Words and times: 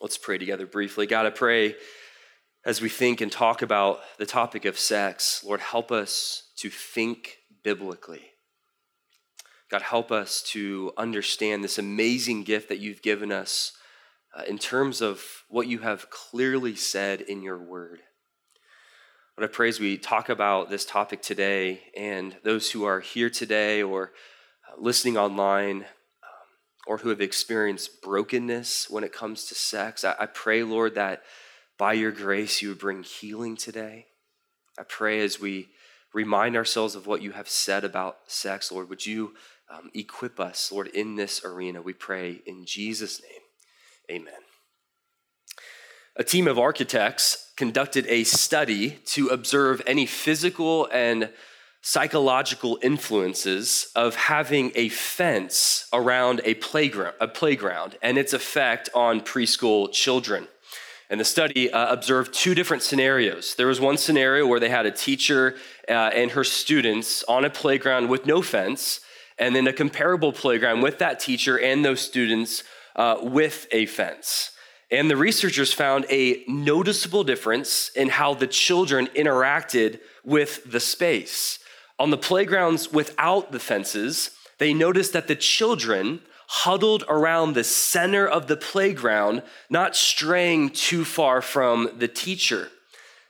Let's 0.00 0.18
pray 0.18 0.38
together 0.38 0.66
briefly. 0.66 1.06
God, 1.06 1.26
I 1.26 1.30
pray 1.30 1.76
as 2.64 2.80
we 2.80 2.88
think 2.88 3.20
and 3.20 3.30
talk 3.30 3.62
about 3.62 4.00
the 4.18 4.26
topic 4.26 4.64
of 4.64 4.78
sex, 4.78 5.42
Lord, 5.44 5.60
help 5.60 5.90
us 5.90 6.50
to 6.56 6.68
think 6.68 7.38
biblically. 7.62 8.22
God, 9.70 9.82
help 9.82 10.10
us 10.10 10.42
to 10.48 10.92
understand 10.96 11.62
this 11.62 11.78
amazing 11.78 12.44
gift 12.44 12.68
that 12.68 12.78
you've 12.78 13.02
given 13.02 13.30
us 13.30 13.72
uh, 14.36 14.42
in 14.42 14.58
terms 14.58 15.00
of 15.00 15.22
what 15.48 15.66
you 15.66 15.78
have 15.80 16.10
clearly 16.10 16.74
said 16.74 17.20
in 17.20 17.42
your 17.42 17.58
word. 17.58 18.00
What 19.34 19.44
I 19.44 19.52
pray 19.52 19.68
as 19.68 19.78
we 19.78 19.98
talk 19.98 20.28
about 20.28 20.68
this 20.68 20.84
topic 20.84 21.22
today, 21.22 21.82
and 21.96 22.36
those 22.44 22.70
who 22.70 22.84
are 22.84 23.00
here 23.00 23.30
today 23.30 23.82
or 23.82 24.12
uh, 24.68 24.80
listening 24.80 25.16
online, 25.16 25.84
or 26.88 26.96
who 26.96 27.10
have 27.10 27.20
experienced 27.20 28.00
brokenness 28.00 28.88
when 28.88 29.04
it 29.04 29.12
comes 29.12 29.44
to 29.44 29.54
sex, 29.54 30.04
I, 30.04 30.14
I 30.18 30.24
pray, 30.24 30.62
Lord, 30.62 30.94
that 30.94 31.22
by 31.76 31.92
your 31.92 32.10
grace 32.10 32.62
you 32.62 32.70
would 32.70 32.78
bring 32.78 33.02
healing 33.02 33.58
today. 33.58 34.06
I 34.78 34.84
pray 34.84 35.20
as 35.20 35.38
we 35.38 35.68
remind 36.14 36.56
ourselves 36.56 36.94
of 36.94 37.06
what 37.06 37.20
you 37.20 37.32
have 37.32 37.48
said 37.48 37.84
about 37.84 38.16
sex, 38.26 38.72
Lord, 38.72 38.88
would 38.88 39.04
you 39.04 39.34
um, 39.70 39.90
equip 39.94 40.40
us, 40.40 40.72
Lord, 40.72 40.86
in 40.88 41.16
this 41.16 41.44
arena? 41.44 41.82
We 41.82 41.92
pray 41.92 42.40
in 42.46 42.64
Jesus' 42.64 43.20
name. 43.20 44.22
Amen. 44.22 44.40
A 46.16 46.24
team 46.24 46.48
of 46.48 46.58
architects 46.58 47.52
conducted 47.58 48.06
a 48.06 48.24
study 48.24 48.92
to 49.08 49.28
observe 49.28 49.82
any 49.86 50.06
physical 50.06 50.88
and 50.90 51.28
psychological 51.80 52.78
influences 52.82 53.90
of 53.94 54.14
having 54.14 54.72
a 54.74 54.88
fence 54.88 55.88
around 55.92 56.40
a 56.44 56.54
playground, 56.54 57.14
a 57.20 57.28
playground 57.28 57.96
and 58.02 58.18
its 58.18 58.32
effect 58.32 58.88
on 58.94 59.20
preschool 59.20 59.90
children. 59.92 60.48
And 61.10 61.18
the 61.18 61.24
study 61.24 61.70
uh, 61.72 61.90
observed 61.92 62.34
two 62.34 62.54
different 62.54 62.82
scenarios. 62.82 63.54
There 63.54 63.66
was 63.66 63.80
one 63.80 63.96
scenario 63.96 64.46
where 64.46 64.60
they 64.60 64.68
had 64.68 64.84
a 64.84 64.90
teacher 64.90 65.56
uh, 65.88 65.92
and 65.92 66.32
her 66.32 66.44
students 66.44 67.24
on 67.24 67.44
a 67.44 67.50
playground 67.50 68.10
with 68.10 68.26
no 68.26 68.42
fence, 68.42 69.00
and 69.38 69.56
then 69.56 69.66
a 69.66 69.72
comparable 69.72 70.32
playground 70.32 70.82
with 70.82 70.98
that 70.98 71.20
teacher 71.20 71.58
and 71.58 71.84
those 71.84 72.00
students 72.00 72.62
uh, 72.96 73.16
with 73.22 73.66
a 73.72 73.86
fence. 73.86 74.50
And 74.90 75.10
the 75.10 75.16
researchers 75.16 75.72
found 75.72 76.04
a 76.10 76.44
noticeable 76.46 77.24
difference 77.24 77.90
in 77.94 78.08
how 78.08 78.34
the 78.34 78.46
children 78.46 79.06
interacted 79.14 80.00
with 80.24 80.70
the 80.70 80.80
space. 80.80 81.58
On 81.98 82.10
the 82.10 82.16
playgrounds 82.16 82.92
without 82.92 83.52
the 83.52 83.58
fences, 83.58 84.30
they 84.58 84.72
noticed 84.72 85.12
that 85.12 85.28
the 85.28 85.36
children 85.36 86.20
huddled 86.48 87.04
around 87.08 87.52
the 87.52 87.64
center 87.64 88.26
of 88.26 88.46
the 88.46 88.56
playground, 88.56 89.42
not 89.68 89.94
straying 89.94 90.70
too 90.70 91.04
far 91.04 91.42
from 91.42 91.90
the 91.98 92.08
teacher. 92.08 92.68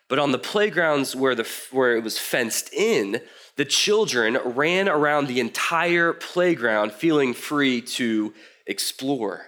But 0.09 0.19
on 0.19 0.33
the 0.33 0.39
playgrounds 0.39 1.17
where, 1.17 1.35
the, 1.35 1.49
where 1.71 1.97
it 1.97 2.05
was 2.05 2.19
fenced 2.19 2.73
in, 2.73 3.21
the 3.57 3.65
children 3.65 4.39
ran 4.45 4.89
around 4.89 5.27
the 5.27 5.41
entire 5.41 6.13
playground 6.13 6.93
feeling 6.93 7.35
free 7.35 7.81
to 7.83 8.33
explore. 8.67 9.47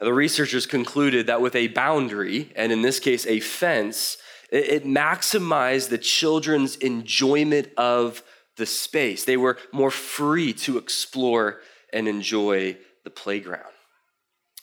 The 0.00 0.12
researchers 0.12 0.66
concluded 0.66 1.28
that 1.28 1.40
with 1.40 1.54
a 1.54 1.68
boundary, 1.68 2.52
and 2.56 2.72
in 2.72 2.82
this 2.82 2.98
case, 2.98 3.26
a 3.26 3.40
fence, 3.40 4.18
it, 4.50 4.84
maximized 4.84 5.88
the 5.88 5.98
children's 5.98 6.76
enjoyment 6.76 7.68
of 7.76 8.22
the 8.56 8.66
space. 8.66 9.24
They 9.24 9.36
were 9.36 9.58
more 9.72 9.90
free 9.90 10.52
to 10.54 10.78
explore 10.78 11.60
and 11.92 12.08
enjoy 12.08 12.76
the 13.04 13.10
playground. 13.10 13.72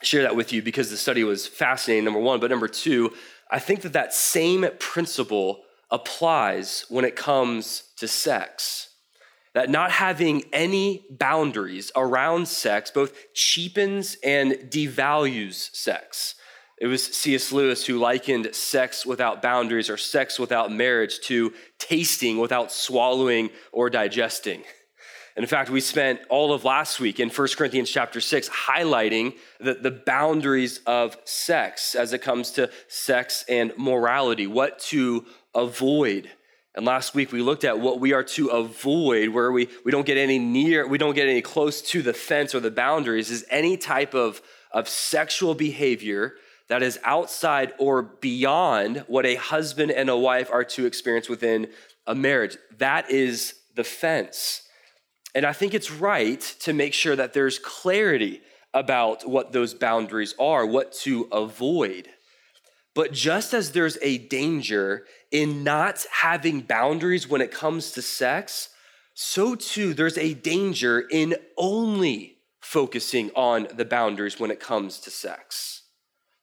I 0.01 0.05
share 0.05 0.23
that 0.23 0.35
with 0.35 0.51
you 0.51 0.61
because 0.61 0.89
the 0.89 0.97
study 0.97 1.23
was 1.23 1.47
fascinating, 1.47 2.05
number 2.05 2.19
one. 2.19 2.39
But 2.39 2.49
number 2.49 2.67
two, 2.67 3.13
I 3.49 3.59
think 3.59 3.81
that 3.81 3.93
that 3.93 4.13
same 4.13 4.65
principle 4.79 5.63
applies 5.91 6.85
when 6.89 7.05
it 7.05 7.15
comes 7.15 7.83
to 7.97 8.07
sex. 8.07 8.89
That 9.53 9.69
not 9.69 9.91
having 9.91 10.43
any 10.51 11.05
boundaries 11.11 11.91
around 11.95 12.47
sex 12.47 12.89
both 12.89 13.13
cheapens 13.35 14.17
and 14.23 14.53
devalues 14.53 15.73
sex. 15.75 16.35
It 16.83 16.87
was 16.87 17.01
C.S. 17.01 17.53
Lewis 17.53 17.85
who 17.85 17.97
likened 17.97 18.53
sex 18.53 19.05
without 19.05 19.41
boundaries 19.41 19.89
or 19.89 19.95
sex 19.95 20.37
without 20.37 20.69
marriage 20.69 21.21
to 21.27 21.53
tasting 21.79 22.39
without 22.39 22.73
swallowing 22.73 23.51
or 23.71 23.89
digesting. 23.89 24.63
And 25.37 25.43
in 25.45 25.47
fact, 25.47 25.69
we 25.69 25.79
spent 25.79 26.19
all 26.27 26.51
of 26.51 26.65
last 26.65 26.99
week 26.99 27.21
in 27.21 27.29
1 27.29 27.47
Corinthians 27.55 27.89
chapter 27.89 28.19
6 28.19 28.49
highlighting 28.49 29.35
the, 29.61 29.75
the 29.75 29.91
boundaries 29.91 30.81
of 30.85 31.15
sex 31.23 31.95
as 31.95 32.11
it 32.11 32.21
comes 32.21 32.51
to 32.51 32.69
sex 32.89 33.45
and 33.47 33.71
morality, 33.77 34.45
what 34.45 34.79
to 34.79 35.25
avoid. 35.55 36.29
And 36.75 36.85
last 36.85 37.15
week 37.15 37.31
we 37.31 37.41
looked 37.41 37.63
at 37.63 37.79
what 37.79 38.01
we 38.01 38.11
are 38.11 38.23
to 38.23 38.49
avoid, 38.49 39.29
where 39.29 39.53
we, 39.53 39.69
we 39.85 39.91
don't 39.93 40.05
get 40.05 40.17
any 40.17 40.37
near, 40.37 40.85
we 40.85 40.97
don't 40.97 41.15
get 41.15 41.29
any 41.29 41.41
close 41.41 41.81
to 41.91 42.01
the 42.01 42.13
fence 42.13 42.53
or 42.53 42.59
the 42.59 42.71
boundaries, 42.71 43.31
is 43.31 43.45
any 43.49 43.77
type 43.77 44.13
of, 44.13 44.41
of 44.73 44.89
sexual 44.89 45.55
behavior 45.55 46.35
that 46.69 46.81
is 46.81 46.99
outside 47.03 47.73
or 47.77 48.01
beyond 48.01 49.03
what 49.07 49.25
a 49.25 49.35
husband 49.35 49.91
and 49.91 50.09
a 50.09 50.17
wife 50.17 50.49
are 50.51 50.63
to 50.63 50.85
experience 50.85 51.29
within 51.29 51.67
a 52.07 52.15
marriage. 52.15 52.57
That 52.77 53.09
is 53.11 53.55
the 53.75 53.83
fence. 53.83 54.61
And 55.35 55.45
I 55.45 55.53
think 55.53 55.73
it's 55.73 55.91
right 55.91 56.41
to 56.61 56.73
make 56.73 56.93
sure 56.93 57.15
that 57.15 57.33
there's 57.33 57.59
clarity 57.59 58.41
about 58.73 59.27
what 59.27 59.51
those 59.51 59.73
boundaries 59.73 60.33
are, 60.39 60.65
what 60.65 60.93
to 60.93 61.27
avoid. 61.31 62.07
But 62.95 63.11
just 63.11 63.53
as 63.53 63.71
there's 63.71 63.97
a 64.01 64.19
danger 64.19 65.05
in 65.31 65.63
not 65.63 66.05
having 66.21 66.61
boundaries 66.61 67.27
when 67.27 67.41
it 67.41 67.51
comes 67.51 67.91
to 67.91 68.01
sex, 68.01 68.69
so 69.13 69.55
too 69.55 69.93
there's 69.93 70.17
a 70.17 70.33
danger 70.33 71.01
in 71.11 71.35
only 71.57 72.37
focusing 72.61 73.31
on 73.35 73.67
the 73.73 73.85
boundaries 73.85 74.39
when 74.39 74.51
it 74.51 74.59
comes 74.59 74.99
to 74.99 75.09
sex. 75.09 75.82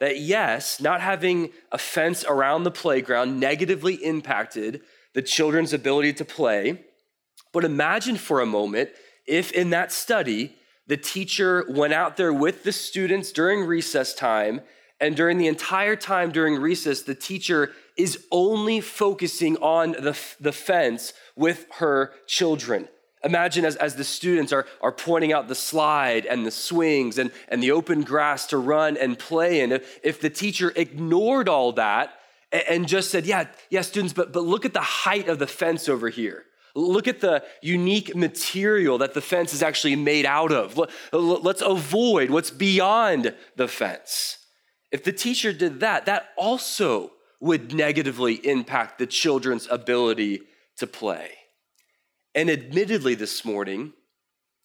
That 0.00 0.18
yes, 0.18 0.80
not 0.80 1.00
having 1.00 1.50
a 1.70 1.78
fence 1.78 2.24
around 2.24 2.64
the 2.64 2.70
playground 2.70 3.38
negatively 3.38 3.94
impacted 3.94 4.80
the 5.14 5.22
children's 5.22 5.72
ability 5.72 6.14
to 6.14 6.24
play 6.24 6.84
but 7.52 7.64
imagine 7.64 8.16
for 8.16 8.40
a 8.40 8.46
moment 8.46 8.90
if 9.26 9.52
in 9.52 9.70
that 9.70 9.92
study, 9.92 10.56
the 10.86 10.96
teacher 10.96 11.64
went 11.68 11.92
out 11.92 12.16
there 12.16 12.32
with 12.32 12.64
the 12.64 12.72
students 12.72 13.32
during 13.32 13.64
recess 13.64 14.14
time, 14.14 14.60
and 15.00 15.16
during 15.16 15.38
the 15.38 15.46
entire 15.46 15.96
time 15.96 16.30
during 16.30 16.56
recess, 16.56 17.02
the 17.02 17.14
teacher 17.14 17.72
is 17.96 18.26
only 18.30 18.80
focusing 18.80 19.56
on 19.58 19.92
the, 19.92 20.18
the 20.40 20.52
fence 20.52 21.12
with 21.36 21.66
her 21.78 22.12
children. 22.26 22.88
Imagine 23.22 23.64
as, 23.66 23.76
as 23.76 23.96
the 23.96 24.04
students 24.04 24.52
are, 24.52 24.66
are 24.80 24.92
pointing 24.92 25.32
out 25.32 25.46
the 25.46 25.54
slide 25.54 26.24
and 26.24 26.46
the 26.46 26.50
swings 26.50 27.18
and, 27.18 27.30
and 27.48 27.62
the 27.62 27.70
open 27.70 28.02
grass 28.02 28.46
to 28.46 28.56
run 28.56 28.96
and 28.96 29.18
play 29.18 29.60
in. 29.60 29.72
If, 29.72 30.00
if 30.02 30.20
the 30.20 30.30
teacher 30.30 30.72
ignored 30.74 31.48
all 31.48 31.72
that 31.72 32.14
and, 32.50 32.62
and 32.68 32.88
just 32.88 33.10
said, 33.10 33.26
Yeah, 33.26 33.46
yeah, 33.68 33.82
students, 33.82 34.14
but, 34.14 34.32
but 34.32 34.44
look 34.44 34.64
at 34.64 34.72
the 34.72 34.80
height 34.80 35.28
of 35.28 35.38
the 35.38 35.46
fence 35.46 35.88
over 35.88 36.08
here. 36.08 36.44
Look 36.74 37.08
at 37.08 37.20
the 37.20 37.44
unique 37.60 38.14
material 38.14 38.98
that 38.98 39.12
the 39.12 39.20
fence 39.20 39.52
is 39.52 39.62
actually 39.62 39.96
made 39.96 40.24
out 40.24 40.52
of. 40.52 40.80
Let's 41.12 41.62
avoid 41.62 42.30
what's 42.30 42.50
beyond 42.50 43.34
the 43.56 43.66
fence. 43.66 44.38
If 44.92 45.04
the 45.04 45.12
teacher 45.12 45.52
did 45.52 45.80
that, 45.80 46.06
that 46.06 46.28
also 46.36 47.12
would 47.40 47.74
negatively 47.74 48.34
impact 48.46 48.98
the 48.98 49.06
children's 49.06 49.66
ability 49.68 50.42
to 50.76 50.86
play. 50.86 51.39
And 52.34 52.48
admittedly, 52.48 53.14
this 53.14 53.44
morning, 53.44 53.92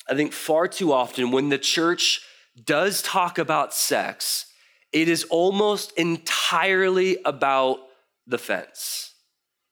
I 0.09 0.15
think 0.15 0.33
far 0.33 0.67
too 0.67 0.93
often 0.93 1.31
when 1.31 1.49
the 1.49 1.57
church 1.57 2.21
does 2.63 3.01
talk 3.01 3.37
about 3.37 3.73
sex, 3.73 4.45
it 4.93 5.09
is 5.09 5.23
almost 5.25 5.91
entirely 5.97 7.17
about 7.25 7.79
the 8.27 8.37
fence. 8.37 9.13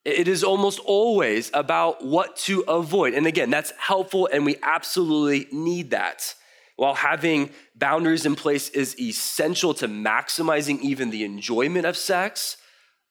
It 0.04 0.28
is 0.28 0.44
almost 0.44 0.80
always 0.80 1.50
about 1.54 2.04
what 2.04 2.36
to 2.36 2.60
avoid. 2.62 3.14
And 3.14 3.26
again, 3.26 3.48
that's 3.48 3.72
helpful 3.78 4.28
and 4.30 4.44
we 4.44 4.56
absolutely 4.62 5.46
need 5.50 5.90
that. 5.90 6.34
While 6.76 6.94
having 6.94 7.50
boundaries 7.74 8.26
in 8.26 8.34
place 8.34 8.68
is 8.70 8.98
essential 9.00 9.72
to 9.74 9.88
maximizing 9.88 10.80
even 10.80 11.10
the 11.10 11.24
enjoyment 11.24 11.86
of 11.86 11.96
sex, 11.96 12.56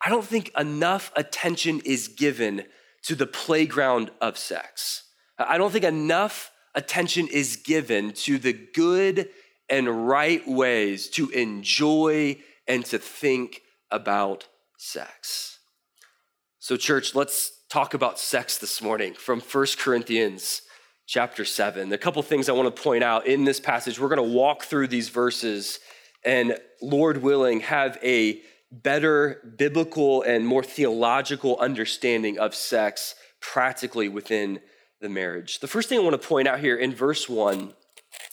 I 0.04 0.10
don't 0.10 0.26
think 0.26 0.52
enough 0.58 1.12
attention 1.16 1.82
is 1.86 2.10
given 2.10 2.66
to 3.04 3.16
the 3.16 3.28
playground 3.28 4.12
of 4.22 4.38
sex. 4.38 5.04
I 5.38 5.58
don't 5.58 5.72
think 5.72 5.86
enough 5.86 6.52
attention 6.76 7.28
is 7.28 7.58
given 7.58 8.14
to 8.14 8.38
the 8.38 8.54
good 8.54 9.30
and 9.70 10.08
right 10.08 10.48
ways 10.48 11.10
to 11.10 11.30
enjoy 11.30 12.38
and 12.68 12.86
to 12.86 12.98
think 12.98 13.62
about 13.92 14.48
sex. 14.78 15.60
So, 16.60 16.78
church, 16.78 17.14
let's 17.16 17.52
talk 17.70 17.94
about 17.94 18.20
sex 18.20 18.58
this 18.58 18.82
morning 18.82 19.14
from 19.14 19.42
1 19.42 19.66
Corinthians 19.80 20.62
chapter 21.06 21.44
7. 21.44 21.92
A 21.92 21.98
couple 21.98 22.22
things 22.22 22.48
I 22.48 22.54
want 22.54 22.74
to 22.74 22.82
point 22.82 23.04
out 23.04 23.28
in 23.28 23.44
this 23.44 23.60
passage. 23.60 24.00
We're 24.00 24.10
going 24.10 24.30
to 24.30 24.36
walk 24.36 24.64
through 24.64 24.88
these 24.88 25.10
verses 25.10 25.80
and, 26.24 26.58
Lord 26.82 27.22
willing, 27.22 27.60
have 27.62 27.98
a 28.02 28.42
better 28.82 29.54
biblical 29.58 30.24
and 30.24 30.48
more 30.48 30.64
theological 30.64 31.58
understanding 31.60 32.40
of 32.40 32.56
sex 32.56 33.16
practically 33.40 34.10
within 34.10 34.60
the 35.00 35.10
marriage. 35.10 35.60
The 35.60 35.68
first 35.68 35.90
thing 35.90 36.00
I 36.00 36.02
want 36.02 36.20
to 36.20 36.28
point 36.28 36.48
out 36.48 36.60
here 36.60 36.76
in 36.76 36.96
verse 36.96 37.30
1 37.30 37.74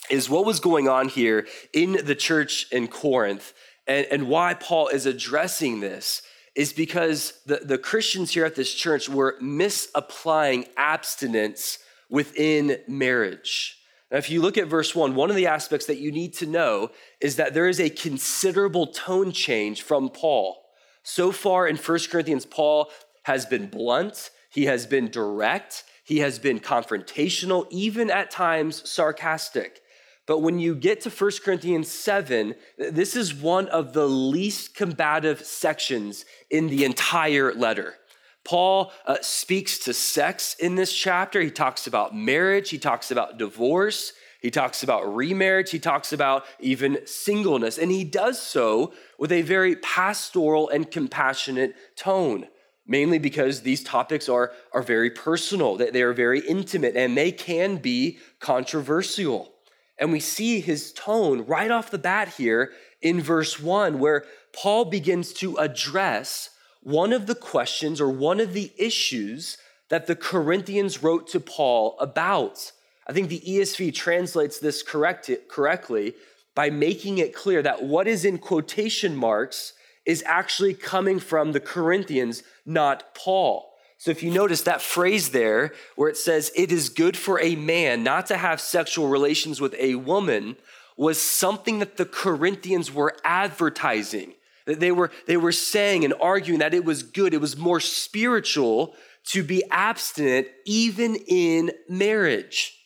is 0.08 0.30
what 0.30 0.46
was 0.46 0.60
going 0.60 0.88
on 0.88 1.08
here 1.08 1.46
in 1.72 1.98
the 2.04 2.14
church 2.14 2.66
in 2.72 2.88
Corinth 2.88 3.52
and, 3.86 4.06
and 4.10 4.28
why 4.28 4.54
Paul 4.54 4.88
is 4.88 5.04
addressing 5.04 5.80
this 5.80 6.22
is 6.54 6.72
because 6.72 7.34
the, 7.46 7.56
the 7.56 7.78
Christians 7.78 8.32
here 8.32 8.44
at 8.44 8.54
this 8.54 8.74
church 8.74 9.08
were 9.08 9.36
misapplying 9.40 10.66
abstinence 10.76 11.78
within 12.08 12.78
marriage. 12.88 13.79
Now, 14.10 14.18
if 14.18 14.28
you 14.28 14.42
look 14.42 14.58
at 14.58 14.66
verse 14.66 14.94
one, 14.94 15.14
one 15.14 15.30
of 15.30 15.36
the 15.36 15.46
aspects 15.46 15.86
that 15.86 15.98
you 15.98 16.10
need 16.10 16.34
to 16.34 16.46
know 16.46 16.90
is 17.20 17.36
that 17.36 17.54
there 17.54 17.68
is 17.68 17.80
a 17.80 17.90
considerable 17.90 18.88
tone 18.88 19.32
change 19.32 19.82
from 19.82 20.08
Paul. 20.08 20.64
So 21.02 21.32
far 21.32 21.66
in 21.66 21.76
1 21.76 21.98
Corinthians, 22.10 22.44
Paul 22.44 22.90
has 23.24 23.46
been 23.46 23.68
blunt, 23.68 24.30
he 24.50 24.64
has 24.64 24.86
been 24.86 25.10
direct, 25.10 25.84
he 26.04 26.18
has 26.18 26.38
been 26.38 26.58
confrontational, 26.58 27.66
even 27.70 28.10
at 28.10 28.30
times 28.30 28.88
sarcastic. 28.88 29.80
But 30.26 30.40
when 30.40 30.58
you 30.58 30.74
get 30.74 31.00
to 31.02 31.10
1 31.10 31.30
Corinthians 31.44 31.88
7, 31.88 32.54
this 32.78 33.16
is 33.16 33.34
one 33.34 33.68
of 33.68 33.92
the 33.92 34.08
least 34.08 34.74
combative 34.74 35.44
sections 35.44 36.24
in 36.50 36.66
the 36.66 36.84
entire 36.84 37.54
letter. 37.54 37.94
Paul 38.44 38.92
uh, 39.06 39.16
speaks 39.20 39.78
to 39.80 39.94
sex 39.94 40.54
in 40.58 40.74
this 40.74 40.92
chapter. 40.92 41.40
He 41.40 41.50
talks 41.50 41.86
about 41.86 42.14
marriage, 42.14 42.70
he 42.70 42.78
talks 42.78 43.10
about 43.10 43.38
divorce, 43.38 44.12
he 44.40 44.50
talks 44.50 44.82
about 44.82 45.14
remarriage, 45.14 45.70
he 45.70 45.78
talks 45.78 46.12
about 46.12 46.44
even 46.58 47.06
singleness, 47.06 47.76
and 47.78 47.90
he 47.90 48.04
does 48.04 48.40
so 48.40 48.92
with 49.18 49.30
a 49.30 49.42
very 49.42 49.76
pastoral 49.76 50.68
and 50.70 50.90
compassionate 50.90 51.74
tone. 51.96 52.48
Mainly 52.86 53.18
because 53.18 53.60
these 53.60 53.84
topics 53.84 54.28
are, 54.28 54.50
are 54.72 54.82
very 54.82 55.10
personal, 55.10 55.76
that 55.76 55.92
they 55.92 56.02
are 56.02 56.14
very 56.14 56.40
intimate, 56.40 56.96
and 56.96 57.16
they 57.16 57.30
can 57.30 57.76
be 57.76 58.18
controversial. 58.40 59.52
And 59.98 60.10
we 60.10 60.18
see 60.18 60.60
his 60.60 60.92
tone 60.92 61.42
right 61.46 61.70
off 61.70 61.90
the 61.90 61.98
bat 61.98 62.30
here 62.30 62.72
in 63.00 63.20
verse 63.20 63.60
one, 63.60 64.00
where 64.00 64.24
Paul 64.52 64.86
begins 64.86 65.32
to 65.34 65.56
address 65.58 66.50
one 66.82 67.12
of 67.12 67.26
the 67.26 67.34
questions 67.34 68.00
or 68.00 68.08
one 68.08 68.40
of 68.40 68.52
the 68.52 68.72
issues 68.78 69.58
that 69.88 70.06
the 70.06 70.16
Corinthians 70.16 71.02
wrote 71.02 71.28
to 71.28 71.40
Paul 71.40 71.96
about. 71.98 72.72
I 73.06 73.12
think 73.12 73.28
the 73.28 73.40
ESV 73.40 73.92
translates 73.94 74.58
this 74.58 74.82
correct, 74.82 75.30
correctly 75.48 76.14
by 76.54 76.70
making 76.70 77.18
it 77.18 77.34
clear 77.34 77.62
that 77.62 77.82
what 77.82 78.06
is 78.06 78.24
in 78.24 78.38
quotation 78.38 79.16
marks 79.16 79.72
is 80.06 80.22
actually 80.26 80.74
coming 80.74 81.18
from 81.18 81.52
the 81.52 81.60
Corinthians, 81.60 82.42
not 82.64 83.14
Paul. 83.14 83.74
So 83.98 84.10
if 84.10 84.22
you 84.22 84.30
notice 84.30 84.62
that 84.62 84.80
phrase 84.80 85.30
there 85.30 85.74
where 85.96 86.08
it 86.08 86.16
says, 86.16 86.50
it 86.56 86.72
is 86.72 86.88
good 86.88 87.16
for 87.16 87.38
a 87.40 87.54
man 87.54 88.02
not 88.02 88.26
to 88.26 88.36
have 88.38 88.60
sexual 88.60 89.08
relations 89.08 89.60
with 89.60 89.74
a 89.78 89.96
woman, 89.96 90.56
was 90.96 91.20
something 91.20 91.78
that 91.80 91.96
the 91.96 92.06
Corinthians 92.06 92.92
were 92.92 93.16
advertising. 93.24 94.34
They 94.74 94.92
were, 94.92 95.10
they 95.26 95.36
were 95.36 95.52
saying 95.52 96.04
and 96.04 96.14
arguing 96.20 96.60
that 96.60 96.74
it 96.74 96.84
was 96.84 97.02
good, 97.02 97.34
it 97.34 97.40
was 97.40 97.56
more 97.56 97.80
spiritual 97.80 98.94
to 99.26 99.42
be 99.42 99.62
abstinent 99.70 100.48
even 100.64 101.16
in 101.26 101.72
marriage. 101.88 102.76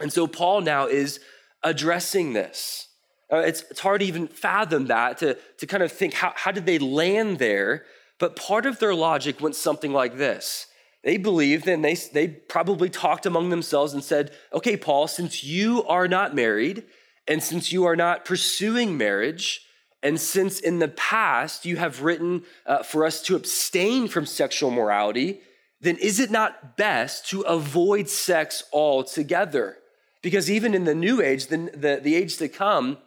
And 0.00 0.12
so 0.12 0.26
Paul 0.26 0.62
now 0.62 0.86
is 0.86 1.20
addressing 1.62 2.32
this. 2.32 2.88
Uh, 3.32 3.38
it's, 3.38 3.62
it's 3.70 3.80
hard 3.80 4.00
to 4.00 4.06
even 4.06 4.28
fathom 4.28 4.86
that, 4.86 5.18
to, 5.18 5.38
to 5.58 5.66
kind 5.66 5.82
of 5.82 5.90
think 5.90 6.14
how, 6.14 6.32
how 6.36 6.50
did 6.50 6.66
they 6.66 6.78
land 6.78 7.38
there? 7.38 7.84
But 8.18 8.36
part 8.36 8.66
of 8.66 8.78
their 8.78 8.94
logic 8.94 9.40
went 9.40 9.56
something 9.56 9.92
like 9.92 10.18
this. 10.18 10.66
They 11.02 11.16
believed 11.16 11.66
and 11.66 11.84
they, 11.84 11.94
they 11.94 12.28
probably 12.28 12.88
talked 12.88 13.26
among 13.26 13.50
themselves 13.50 13.92
and 13.92 14.04
said, 14.04 14.32
okay, 14.52 14.76
Paul, 14.76 15.08
since 15.08 15.42
you 15.42 15.82
are 15.84 16.06
not 16.06 16.34
married 16.34 16.84
and 17.26 17.42
since 17.42 17.72
you 17.72 17.84
are 17.84 17.96
not 17.96 18.24
pursuing 18.24 18.96
marriage, 18.96 19.66
and 20.02 20.20
since 20.20 20.58
in 20.60 20.78
the 20.80 20.88
past 20.88 21.64
you 21.64 21.76
have 21.76 22.02
written 22.02 22.42
uh, 22.66 22.82
for 22.82 23.04
us 23.04 23.22
to 23.22 23.36
abstain 23.36 24.08
from 24.08 24.26
sexual 24.26 24.70
morality, 24.70 25.40
then 25.80 25.96
is 25.96 26.18
it 26.18 26.30
not 26.30 26.76
best 26.76 27.28
to 27.30 27.42
avoid 27.42 28.08
sex 28.08 28.64
altogether? 28.72 29.76
Because 30.22 30.50
even 30.50 30.74
in 30.74 30.84
the 30.84 30.94
new 30.94 31.20
age, 31.20 31.48
the, 31.48 31.70
the, 31.74 32.00
the 32.02 32.14
age 32.14 32.36
to 32.38 32.48
come, 32.48 32.98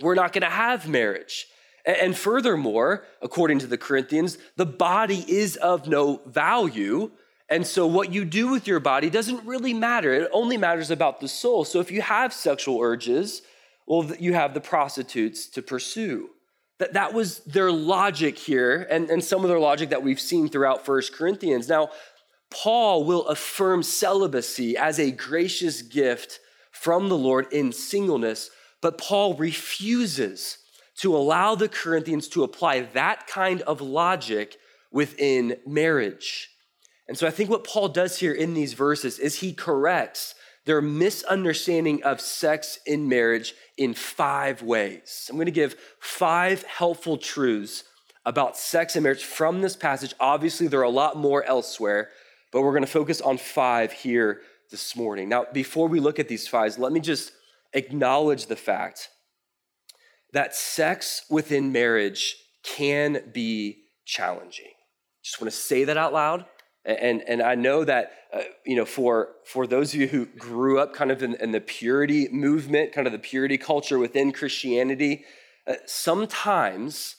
we're 0.00 0.14
not 0.14 0.32
going 0.32 0.42
to 0.42 0.50
have 0.50 0.88
marriage. 0.88 1.46
And 1.84 2.16
furthermore, 2.16 3.04
according 3.22 3.60
to 3.60 3.66
the 3.66 3.78
Corinthians, 3.78 4.38
the 4.56 4.66
body 4.66 5.24
is 5.26 5.56
of 5.56 5.88
no 5.88 6.20
value. 6.26 7.10
And 7.48 7.66
so, 7.66 7.86
what 7.86 8.12
you 8.12 8.24
do 8.26 8.48
with 8.48 8.66
your 8.66 8.80
body 8.80 9.08
doesn't 9.08 9.46
really 9.46 9.72
matter. 9.72 10.12
It 10.12 10.30
only 10.32 10.58
matters 10.58 10.90
about 10.90 11.20
the 11.20 11.28
soul. 11.28 11.64
So, 11.64 11.80
if 11.80 11.90
you 11.90 12.02
have 12.02 12.34
sexual 12.34 12.80
urges, 12.80 13.40
well, 13.90 14.08
you 14.20 14.34
have 14.34 14.54
the 14.54 14.60
prostitutes 14.60 15.48
to 15.48 15.62
pursue. 15.62 16.30
That, 16.78 16.92
that 16.92 17.12
was 17.12 17.40
their 17.40 17.72
logic 17.72 18.38
here, 18.38 18.86
and, 18.88 19.10
and 19.10 19.22
some 19.22 19.42
of 19.42 19.48
their 19.48 19.58
logic 19.58 19.90
that 19.90 20.04
we've 20.04 20.20
seen 20.20 20.48
throughout 20.48 20.86
First 20.86 21.12
Corinthians. 21.12 21.68
Now, 21.68 21.90
Paul 22.50 23.02
will 23.02 23.26
affirm 23.26 23.82
celibacy 23.82 24.76
as 24.76 25.00
a 25.00 25.10
gracious 25.10 25.82
gift 25.82 26.38
from 26.70 27.08
the 27.08 27.18
Lord 27.18 27.52
in 27.52 27.72
singleness, 27.72 28.50
but 28.80 28.96
Paul 28.96 29.34
refuses 29.34 30.58
to 30.98 31.16
allow 31.16 31.56
the 31.56 31.68
Corinthians 31.68 32.28
to 32.28 32.44
apply 32.44 32.82
that 32.94 33.26
kind 33.26 33.60
of 33.62 33.80
logic 33.80 34.56
within 34.92 35.56
marriage. 35.66 36.48
And 37.08 37.18
so 37.18 37.26
I 37.26 37.32
think 37.32 37.50
what 37.50 37.64
Paul 37.64 37.88
does 37.88 38.18
here 38.20 38.34
in 38.34 38.54
these 38.54 38.72
verses 38.72 39.18
is 39.18 39.40
he 39.40 39.52
corrects 39.52 40.36
their 40.66 40.80
misunderstanding 40.80 42.02
of 42.02 42.20
sex 42.20 42.78
in 42.86 43.08
marriage 43.08 43.54
in 43.76 43.94
five 43.94 44.62
ways. 44.62 45.26
I'm 45.30 45.36
going 45.36 45.46
to 45.46 45.52
give 45.52 45.76
five 46.00 46.62
helpful 46.64 47.16
truths 47.16 47.84
about 48.26 48.56
sex 48.56 48.96
and 48.96 49.02
marriage 49.02 49.24
from 49.24 49.62
this 49.62 49.76
passage. 49.76 50.14
Obviously, 50.20 50.66
there 50.66 50.80
are 50.80 50.84
a 50.84 50.90
lot 50.90 51.16
more 51.16 51.42
elsewhere, 51.44 52.10
but 52.52 52.62
we're 52.62 52.72
going 52.72 52.84
to 52.84 52.90
focus 52.90 53.20
on 53.20 53.38
five 53.38 53.92
here 53.92 54.42
this 54.70 54.94
morning. 54.94 55.28
Now, 55.28 55.46
before 55.52 55.88
we 55.88 56.00
look 56.00 56.18
at 56.18 56.28
these 56.28 56.46
five, 56.46 56.78
let 56.78 56.92
me 56.92 57.00
just 57.00 57.32
acknowledge 57.72 58.46
the 58.46 58.56
fact 58.56 59.08
that 60.32 60.54
sex 60.54 61.24
within 61.30 61.72
marriage 61.72 62.36
can 62.62 63.30
be 63.32 63.84
challenging. 64.04 64.72
Just 65.22 65.40
want 65.40 65.50
to 65.50 65.56
say 65.56 65.84
that 65.84 65.96
out 65.96 66.12
loud. 66.12 66.44
And, 66.84 67.22
and 67.28 67.42
I 67.42 67.56
know 67.56 67.84
that, 67.84 68.12
uh, 68.32 68.40
you 68.64 68.74
know, 68.74 68.86
for, 68.86 69.30
for 69.44 69.66
those 69.66 69.92
of 69.92 70.00
you 70.00 70.08
who 70.08 70.26
grew 70.26 70.78
up 70.78 70.94
kind 70.94 71.10
of 71.10 71.22
in, 71.22 71.34
in 71.34 71.52
the 71.52 71.60
purity 71.60 72.28
movement, 72.30 72.92
kind 72.92 73.06
of 73.06 73.12
the 73.12 73.18
purity 73.18 73.58
culture 73.58 73.98
within 73.98 74.32
Christianity, 74.32 75.24
uh, 75.66 75.74
sometimes 75.86 77.16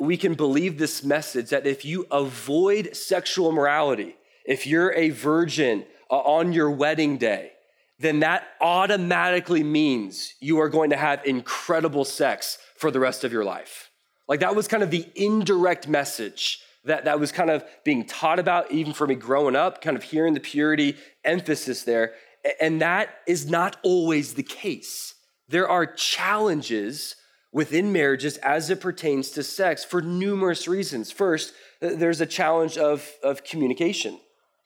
we 0.00 0.16
can 0.16 0.34
believe 0.34 0.78
this 0.78 1.04
message 1.04 1.50
that 1.50 1.66
if 1.66 1.84
you 1.84 2.06
avoid 2.10 2.96
sexual 2.96 3.52
morality, 3.52 4.16
if 4.46 4.66
you're 4.66 4.92
a 4.94 5.10
virgin 5.10 5.84
uh, 6.10 6.16
on 6.16 6.52
your 6.52 6.70
wedding 6.70 7.18
day, 7.18 7.52
then 7.98 8.20
that 8.20 8.44
automatically 8.60 9.62
means 9.62 10.34
you 10.40 10.58
are 10.60 10.68
going 10.68 10.90
to 10.90 10.96
have 10.96 11.24
incredible 11.24 12.04
sex 12.04 12.58
for 12.76 12.90
the 12.90 13.00
rest 13.00 13.22
of 13.22 13.32
your 13.32 13.44
life. 13.44 13.90
Like 14.26 14.40
that 14.40 14.56
was 14.56 14.66
kind 14.66 14.82
of 14.82 14.90
the 14.90 15.06
indirect 15.14 15.86
message 15.86 16.60
that, 16.84 17.04
that 17.04 17.18
was 17.18 17.32
kind 17.32 17.50
of 17.50 17.64
being 17.84 18.04
taught 18.06 18.38
about, 18.38 18.70
even 18.70 18.92
for 18.92 19.06
me 19.06 19.14
growing 19.14 19.56
up, 19.56 19.80
kind 19.80 19.96
of 19.96 20.02
hearing 20.02 20.34
the 20.34 20.40
purity 20.40 20.96
emphasis 21.24 21.82
there. 21.84 22.14
And 22.60 22.80
that 22.82 23.08
is 23.26 23.48
not 23.48 23.76
always 23.82 24.34
the 24.34 24.42
case. 24.42 25.14
There 25.48 25.68
are 25.68 25.86
challenges 25.86 27.16
within 27.52 27.92
marriages 27.92 28.36
as 28.38 28.68
it 28.68 28.80
pertains 28.80 29.30
to 29.30 29.42
sex 29.42 29.84
for 29.84 30.02
numerous 30.02 30.66
reasons. 30.66 31.10
First, 31.10 31.54
uh, 31.80 31.90
there's 31.94 32.20
a 32.20 32.26
challenge 32.26 32.76
of, 32.76 33.08
of 33.22 33.44
communication 33.44 34.18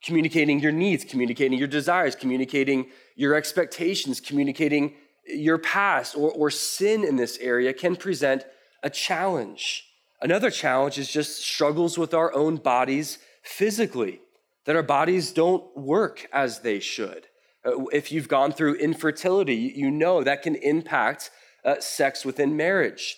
communicating 0.03 0.61
your 0.61 0.73
needs, 0.73 1.05
communicating 1.05 1.59
your 1.59 1.69
desires, 1.69 2.15
communicating 2.15 2.87
your 3.17 3.35
expectations, 3.35 4.21
communicating 4.21 4.95
your 5.27 5.59
past 5.59 6.17
or, 6.17 6.31
or 6.31 6.51
sin 6.51 7.05
in 7.05 7.17
this 7.17 7.37
area 7.39 7.73
can 7.73 7.97
present 7.97 8.45
a 8.83 8.91
challenge. 8.91 9.88
Another 10.21 10.51
challenge 10.51 10.99
is 10.99 11.11
just 11.11 11.41
struggles 11.41 11.97
with 11.97 12.13
our 12.13 12.35
own 12.35 12.57
bodies 12.57 13.19
physically, 13.43 14.21
that 14.65 14.77
our 14.77 14.83
bodies 14.83 15.31
don't 15.33 15.77
work 15.77 16.29
as 16.33 16.61
they 16.61 16.81
should. 16.81 17.27
Uh, 17.65 17.85
if 17.93 18.11
you've 18.11 18.29
gone 18.29 18.53
through 18.53 18.75
infertility, 18.75 19.73
you 19.77 19.91
know 19.91 20.23
that 20.23 20.43
can 20.43 20.55
impact 20.57 21.31
uh, 21.65 21.79
sex 21.81 22.25
within 22.25 22.57
marriage 22.57 23.17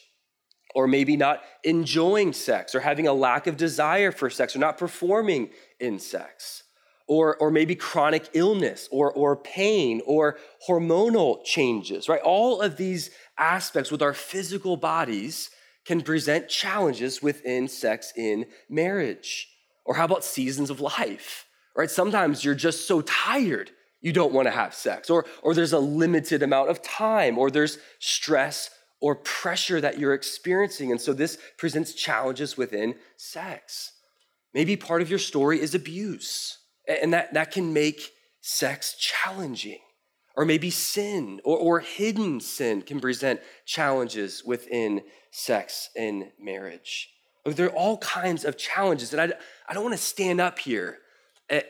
or 0.75 0.87
maybe 0.87 1.17
not 1.17 1.43
enjoying 1.65 2.33
sex 2.33 2.75
or 2.75 2.81
having 2.81 3.07
a 3.07 3.13
lack 3.13 3.47
of 3.47 3.57
desire 3.57 4.13
for 4.13 4.31
sex 4.31 4.55
or 4.55 4.61
not 4.61 4.79
performing 4.79 5.51
in 5.79 5.99
sex 5.99 6.63
or, 7.09 7.37
or 7.39 7.51
maybe 7.51 7.75
chronic 7.75 8.29
illness 8.35 8.89
or, 8.93 9.13
or 9.13 9.37
pain 9.37 10.01
or 10.07 10.39
hormonal 10.69 11.45
changes, 11.45 12.09
right? 12.09 12.21
All 12.23 12.61
of 12.61 12.77
these 12.77 13.11
aspects 13.37 13.91
with 13.91 14.01
our 14.01 14.13
physical 14.13 14.77
bodies 14.77 15.51
can 15.91 16.03
present 16.03 16.49
challenges 16.49 17.21
within 17.21 17.67
sex 17.67 18.13
in 18.15 18.47
marriage. 18.69 19.49
Or 19.85 19.97
how 19.97 20.05
about 20.05 20.23
seasons 20.23 20.71
of 20.71 20.81
life? 20.81 21.47
Right? 21.77 21.91
Sometimes 21.91 22.45
you're 22.45 22.55
just 22.55 22.87
so 22.87 23.01
tired 23.01 23.73
you 24.01 24.13
don't 24.13 24.33
want 24.33 24.47
to 24.47 24.53
have 24.53 24.73
sex, 24.73 25.11
or, 25.11 25.27
or 25.43 25.53
there's 25.53 25.73
a 25.73 25.81
limited 25.81 26.45
amount 26.45 26.71
of 26.71 26.81
time, 26.81 27.39
or 27.39 27.51
there's 27.51 27.79
stress 27.99 28.71
or 29.01 29.17
pressure 29.17 29.81
that 29.81 29.99
you're 29.99 30.15
experiencing. 30.15 30.93
And 30.93 31.01
so 31.01 31.13
this 31.13 31.39
presents 31.59 31.93
challenges 31.93 32.57
within 32.57 32.95
sex. 33.17 33.91
Maybe 34.55 34.77
part 34.77 35.03
of 35.03 35.11
your 35.11 35.19
story 35.19 35.61
is 35.61 35.75
abuse, 35.75 36.57
and 36.87 37.13
that, 37.15 37.35
that 37.35 37.51
can 37.51 37.73
make 37.73 38.13
sex 38.41 38.95
challenging. 38.97 39.81
Or 40.37 40.45
maybe 40.45 40.71
sin 40.71 41.41
or, 41.45 41.59
or 41.59 41.81
hidden 41.81 42.41
sin 42.41 42.83
can 42.83 43.01
present 43.01 43.41
challenges 43.67 44.45
within 44.45 45.03
sex 45.31 45.91
and 45.97 46.31
marriage. 46.39 47.11
There 47.45 47.67
are 47.67 47.77
all 47.77 47.99
kinds 47.99 48.45
of 48.45 48.57
challenges. 48.57 49.13
And 49.13 49.21
I, 49.21 49.33
I 49.69 49.75
don't 49.75 49.83
want 49.83 49.97
to 49.97 50.03
stand 50.03 50.41
up 50.41 50.59
here 50.59 50.99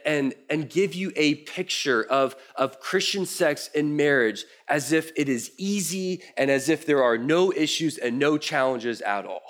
and, 0.05 0.35
and, 0.51 0.69
give 0.69 0.95
you 0.95 1.11
a 1.17 1.37
picture 1.37 2.05
of, 2.05 2.37
of 2.55 2.81
Christian 2.81 3.25
sex 3.25 3.71
and 3.75 3.97
marriage 3.97 4.45
as 4.69 4.93
if 4.93 5.11
it 5.17 5.27
is 5.27 5.53
easy 5.57 6.23
and 6.37 6.51
as 6.51 6.69
if 6.69 6.85
there 6.85 7.03
are 7.03 7.17
no 7.17 7.51
issues 7.51 7.97
and 7.97 8.19
no 8.19 8.37
challenges 8.37 9.01
at 9.01 9.25
all. 9.25 9.41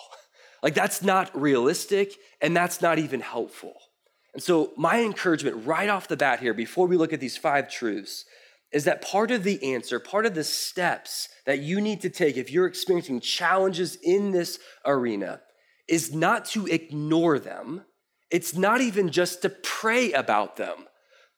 Like, 0.62 0.74
that's 0.74 1.02
not 1.02 1.30
realistic 1.38 2.14
and 2.40 2.56
that's 2.56 2.80
not 2.80 3.00
even 3.00 3.20
helpful. 3.20 3.74
And 4.32 4.42
so, 4.42 4.72
my 4.76 5.00
encouragement 5.02 5.66
right 5.66 5.88
off 5.88 6.06
the 6.06 6.16
bat 6.16 6.38
here, 6.38 6.54
before 6.54 6.86
we 6.86 6.96
look 6.96 7.12
at 7.12 7.20
these 7.20 7.36
five 7.36 7.68
truths, 7.68 8.24
is 8.72 8.84
that 8.84 9.02
part 9.02 9.30
of 9.30 9.42
the 9.42 9.74
answer, 9.74 9.98
part 9.98 10.26
of 10.26 10.34
the 10.34 10.44
steps 10.44 11.28
that 11.44 11.58
you 11.60 11.80
need 11.80 12.00
to 12.02 12.10
take 12.10 12.36
if 12.36 12.50
you're 12.50 12.66
experiencing 12.66 13.20
challenges 13.20 13.98
in 14.02 14.30
this 14.30 14.58
arena 14.86 15.40
is 15.88 16.14
not 16.14 16.44
to 16.44 16.66
ignore 16.66 17.38
them. 17.38 17.82
It's 18.30 18.54
not 18.54 18.80
even 18.80 19.10
just 19.10 19.42
to 19.42 19.48
pray 19.48 20.12
about 20.12 20.56
them, 20.56 20.86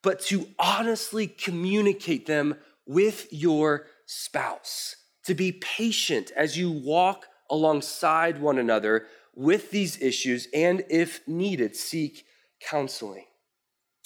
but 0.03 0.21
to 0.21 0.49
honestly 0.59 1.27
communicate 1.27 2.27
them 2.27 2.57
with 2.87 3.29
your 3.33 3.87
spouse, 4.05 4.97
to 5.25 5.35
be 5.35 5.53
patient 5.53 6.31
as 6.37 6.59
you 6.59 6.71
walk 6.71 7.27
alongside 7.49 8.41
one 8.41 8.59
another 8.59 9.07
with 9.35 9.71
these 9.71 10.01
issues, 10.03 10.49
and 10.53 10.85
if 10.91 11.27
needed, 11.27 11.75
seek 11.75 12.27
counseling. 12.61 13.25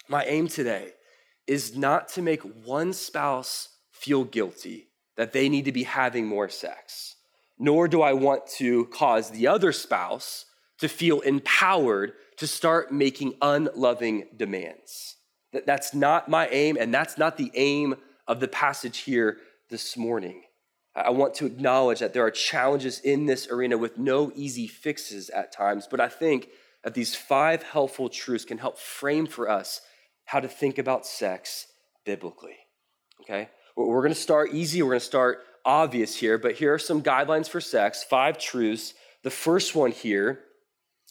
My 0.08 0.24
aim 0.24 0.46
today 0.46 0.92
is 1.46 1.76
not 1.76 2.08
to 2.08 2.22
make 2.22 2.42
one 2.64 2.92
spouse 2.92 3.68
feel 3.92 4.24
guilty 4.24 4.88
that 5.16 5.32
they 5.32 5.48
need 5.48 5.64
to 5.64 5.72
be 5.72 5.84
having 5.84 6.26
more 6.26 6.48
sex, 6.48 7.16
nor 7.58 7.88
do 7.88 8.02
I 8.02 8.12
want 8.12 8.46
to 8.58 8.86
cause 8.86 9.30
the 9.30 9.46
other 9.46 9.72
spouse 9.72 10.44
to 10.78 10.88
feel 10.88 11.20
empowered 11.20 12.12
to 12.36 12.46
start 12.46 12.92
making 12.92 13.34
unloving 13.40 14.26
demands. 14.36 15.16
That's 15.64 15.94
not 15.94 16.28
my 16.28 16.48
aim, 16.48 16.76
and 16.78 16.92
that's 16.92 17.16
not 17.16 17.38
the 17.38 17.50
aim 17.54 17.96
of 18.28 18.40
the 18.40 18.48
passage 18.48 18.98
here 18.98 19.38
this 19.70 19.96
morning. 19.96 20.42
I 20.94 21.10
want 21.10 21.34
to 21.34 21.46
acknowledge 21.46 22.00
that 22.00 22.12
there 22.12 22.24
are 22.24 22.30
challenges 22.30 23.00
in 23.00 23.26
this 23.26 23.48
arena 23.48 23.78
with 23.78 23.98
no 23.98 24.32
easy 24.34 24.66
fixes 24.66 25.30
at 25.30 25.52
times, 25.52 25.86
but 25.90 26.00
I 26.00 26.08
think 26.08 26.48
that 26.84 26.94
these 26.94 27.14
five 27.14 27.62
helpful 27.62 28.08
truths 28.08 28.44
can 28.44 28.58
help 28.58 28.78
frame 28.78 29.26
for 29.26 29.48
us 29.48 29.80
how 30.26 30.40
to 30.40 30.48
think 30.48 30.78
about 30.78 31.06
sex 31.06 31.66
biblically. 32.04 32.56
Okay? 33.22 33.48
We're 33.76 34.02
going 34.02 34.14
to 34.14 34.20
start 34.20 34.52
easy, 34.52 34.82
we're 34.82 34.90
going 34.90 35.00
to 35.00 35.06
start 35.06 35.40
obvious 35.64 36.16
here, 36.16 36.38
but 36.38 36.54
here 36.54 36.74
are 36.74 36.78
some 36.78 37.02
guidelines 37.02 37.48
for 37.48 37.60
sex, 37.60 38.04
five 38.04 38.38
truths. 38.38 38.94
The 39.22 39.30
first 39.30 39.74
one 39.74 39.90
here 39.90 40.40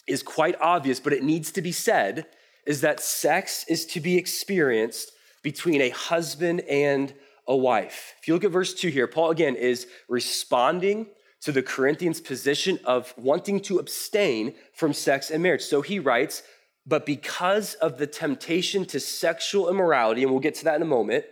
is 0.08 0.24
quite 0.24 0.56
obvious, 0.62 1.00
but 1.00 1.14
it 1.14 1.24
needs 1.24 1.52
to 1.54 1.62
be 1.62 1.72
said 1.72 2.28
is 2.66 2.82
that 2.82 3.00
sex 3.00 3.66
is 3.68 3.86
to 3.86 4.00
be 4.00 4.18
experienced 4.18 5.12
between 5.44 5.82
a 5.82 5.90
husband 5.90 6.62
and 6.62 7.14
a 7.48 7.56
wife. 7.56 8.16
If 8.20 8.28
you 8.28 8.34
look 8.34 8.44
at 8.44 8.52
verse 8.52 8.74
2 8.74 8.90
here, 8.90 9.08
Paul 9.08 9.30
again 9.30 9.56
is 9.56 9.86
responding 10.10 11.08
to 11.42 11.52
the 11.52 11.62
Corinthians' 11.62 12.22
position 12.22 12.80
of 12.86 13.14
wanting 13.18 13.60
to 13.62 13.78
abstain 13.78 14.56
from 14.74 14.94
sex 14.94 15.30
and 15.30 15.44
marriage. 15.44 15.62
So 15.62 15.82
he 15.82 16.00
writes, 16.00 16.42
But 16.86 17.06
because 17.06 17.74
of 17.76 17.98
the 17.98 18.08
temptation 18.08 18.86
to 18.86 19.00
sexual 19.00 19.70
immorality, 19.70 20.22
and 20.22 20.32
we'll 20.32 20.40
get 20.40 20.56
to 20.56 20.66
that 20.66 20.76
in 20.76 20.82
a 20.82 20.86
moment, 20.86 21.26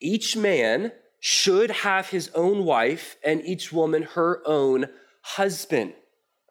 each 0.00 0.36
man 0.36 0.92
should 1.20 1.70
have 1.70 2.08
his 2.08 2.30
own 2.34 2.64
wife 2.64 3.16
and 3.24 3.44
each 3.44 3.72
woman 3.72 4.02
her 4.02 4.42
own 4.46 4.86
husband. 5.22 5.94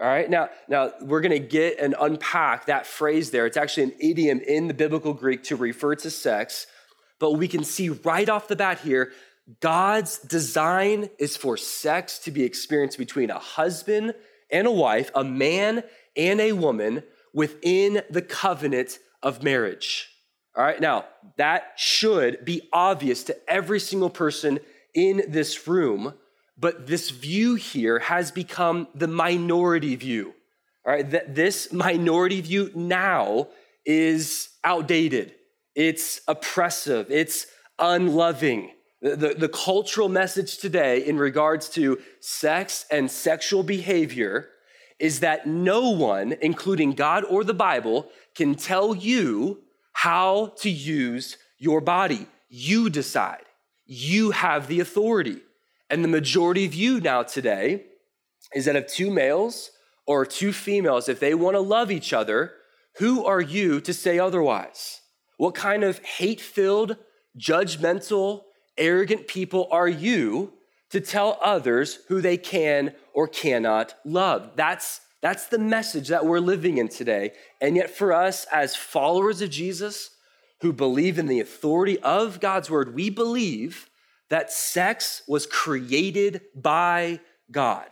All 0.01 0.07
right, 0.07 0.29
now, 0.29 0.49
now 0.67 0.91
we're 1.01 1.21
going 1.21 1.31
to 1.31 1.39
get 1.39 1.79
and 1.79 1.95
unpack 1.99 2.65
that 2.65 2.85
phrase 2.87 3.31
there. 3.31 3.45
It's 3.45 3.57
actually 3.57 3.83
an 3.83 3.93
idiom 3.99 4.41
in 4.41 4.67
the 4.67 4.73
biblical 4.73 5.13
Greek 5.13 5.43
to 5.43 5.55
refer 5.55 5.95
to 5.95 6.09
sex, 6.09 6.67
but 7.19 7.33
we 7.33 7.47
can 7.47 7.63
see 7.63 7.89
right 7.89 8.27
off 8.27 8.47
the 8.47 8.55
bat 8.55 8.79
here 8.79 9.11
God's 9.59 10.19
design 10.19 11.09
is 11.19 11.35
for 11.35 11.57
sex 11.57 12.17
to 12.19 12.31
be 12.31 12.43
experienced 12.43 12.97
between 12.97 13.29
a 13.29 13.39
husband 13.39 14.13
and 14.49 14.67
a 14.67 14.71
wife, 14.71 15.11
a 15.15 15.23
man 15.23 15.83
and 16.15 16.39
a 16.39 16.53
woman 16.53 17.03
within 17.33 18.01
the 18.09 18.21
covenant 18.21 18.99
of 19.21 19.43
marriage. 19.43 20.09
All 20.55 20.63
right, 20.63 20.79
now 20.79 21.05
that 21.37 21.73
should 21.77 22.45
be 22.45 22.69
obvious 22.71 23.23
to 23.23 23.37
every 23.47 23.79
single 23.79 24.09
person 24.09 24.59
in 24.93 25.23
this 25.27 25.67
room 25.67 26.13
but 26.57 26.87
this 26.87 27.09
view 27.09 27.55
here 27.55 27.99
has 27.99 28.31
become 28.31 28.87
the 28.93 29.07
minority 29.07 29.95
view. 29.95 30.33
All 30.85 30.93
right, 30.93 31.09
that 31.11 31.35
this 31.35 31.71
minority 31.71 32.41
view 32.41 32.71
now 32.75 33.47
is 33.85 34.49
outdated. 34.63 35.33
It's 35.75 36.21
oppressive. 36.27 37.09
It's 37.09 37.47
unloving. 37.79 38.71
The, 39.01 39.15
the, 39.15 39.33
the, 39.33 39.49
cultural 39.49 40.07
message 40.07 40.59
today 40.59 41.05
in 41.05 41.17
regards 41.17 41.67
to 41.69 41.99
sex 42.21 42.85
and 42.89 43.11
sexual 43.11 43.61
behavior 43.63 44.47
is 45.03 45.19
that 45.19 45.45
no 45.45 45.89
one, 45.89 46.33
including 46.41 46.93
God 46.93 47.25
or 47.25 47.43
the 47.43 47.53
Bible, 47.53 48.07
can 48.35 48.55
tell 48.55 48.95
you 48.95 49.59
how 49.91 50.53
to 50.59 50.69
use 50.69 51.37
your 51.57 51.81
body. 51.81 52.25
You 52.47 52.89
decide. 52.89 53.43
You 53.85 54.31
have 54.31 54.67
the 54.67 54.79
authority. 54.79 55.41
And 55.89 56.05
the 56.05 56.07
majority 56.07 56.63
of 56.63 56.73
you 56.73 57.01
now 57.01 57.21
today 57.21 57.83
is 58.55 58.63
that 58.63 58.77
if 58.77 58.87
two 58.87 59.11
males 59.11 59.71
or 60.07 60.25
two 60.25 60.53
females, 60.53 61.09
if 61.09 61.19
they 61.19 61.33
want 61.33 61.55
to 61.55 61.59
love 61.59 61.91
each 61.91 62.13
other, 62.13 62.53
who 62.99 63.25
are 63.25 63.41
you 63.41 63.81
to 63.81 63.93
say 63.93 64.17
otherwise? 64.17 65.01
What 65.35 65.53
kind 65.53 65.83
of 65.83 65.99
hate 65.99 66.39
filled, 66.39 66.95
judgmental, 67.37 68.43
arrogant 68.77 69.27
people 69.27 69.67
are 69.69 69.89
you 69.89 70.53
to 70.91 71.01
tell 71.01 71.39
others 71.43 71.99
who 72.07 72.21
they 72.21 72.37
can 72.37 72.93
or 73.13 73.27
cannot 73.27 73.95
love? 74.03 74.51
That's, 74.55 75.01
that's 75.21 75.47
the 75.47 75.59
message 75.59 76.09
that 76.09 76.25
we're 76.25 76.39
living 76.39 76.77
in 76.77 76.89
today. 76.89 77.33
And 77.61 77.75
yet, 77.75 77.89
for 77.89 78.13
us 78.13 78.45
as 78.51 78.75
followers 78.75 79.41
of 79.41 79.49
Jesus 79.49 80.11
who 80.61 80.73
believe 80.73 81.19
in 81.19 81.27
the 81.27 81.39
authority 81.39 81.99
of 81.99 82.39
God's 82.39 82.69
word, 82.69 82.95
we 82.95 83.09
believe 83.09 83.89
that 84.29 84.51
sex 84.51 85.21
was 85.27 85.45
created 85.45 86.41
by 86.55 87.19
God, 87.51 87.87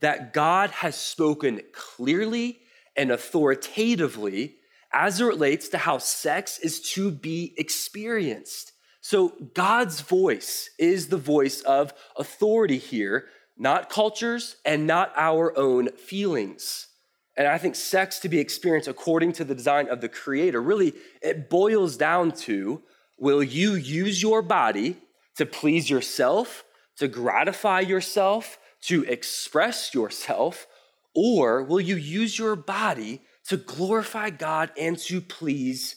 that 0.00 0.32
God 0.32 0.70
has 0.70 0.94
spoken 0.94 1.60
clearly 1.72 2.60
and 2.96 3.10
authoritatively 3.10 4.56
as 4.92 5.20
it 5.20 5.24
relates 5.24 5.68
to 5.70 5.78
how 5.78 5.98
sex 5.98 6.58
is 6.58 6.80
to 6.92 7.10
be 7.10 7.54
experienced. 7.56 8.72
So, 9.00 9.32
God's 9.54 10.00
voice 10.00 10.70
is 10.78 11.08
the 11.08 11.16
voice 11.16 11.60
of 11.62 11.92
authority 12.16 12.78
here, 12.78 13.26
not 13.56 13.90
cultures 13.90 14.56
and 14.64 14.86
not 14.86 15.12
our 15.16 15.56
own 15.56 15.88
feelings. 15.92 16.88
And 17.36 17.46
I 17.46 17.58
think 17.58 17.74
sex 17.74 18.18
to 18.20 18.28
be 18.28 18.38
experienced 18.38 18.88
according 18.88 19.32
to 19.34 19.44
the 19.44 19.54
design 19.54 19.88
of 19.88 20.00
the 20.00 20.08
Creator 20.08 20.60
really 20.60 20.94
it 21.22 21.48
boils 21.48 21.96
down 21.96 22.32
to 22.32 22.82
will 23.18 23.42
you 23.42 23.74
use 23.74 24.20
your 24.20 24.42
body 24.42 24.96
to 25.36 25.46
please 25.46 25.88
yourself, 25.88 26.64
to 26.96 27.08
gratify 27.08 27.80
yourself, 27.80 28.58
to 28.82 29.04
express 29.04 29.94
yourself? 29.94 30.66
Or 31.14 31.62
will 31.62 31.80
you 31.80 31.96
use 31.96 32.38
your 32.38 32.56
body 32.56 33.22
to 33.48 33.56
glorify 33.56 34.30
God 34.30 34.70
and 34.78 34.98
to 35.00 35.20
please 35.20 35.96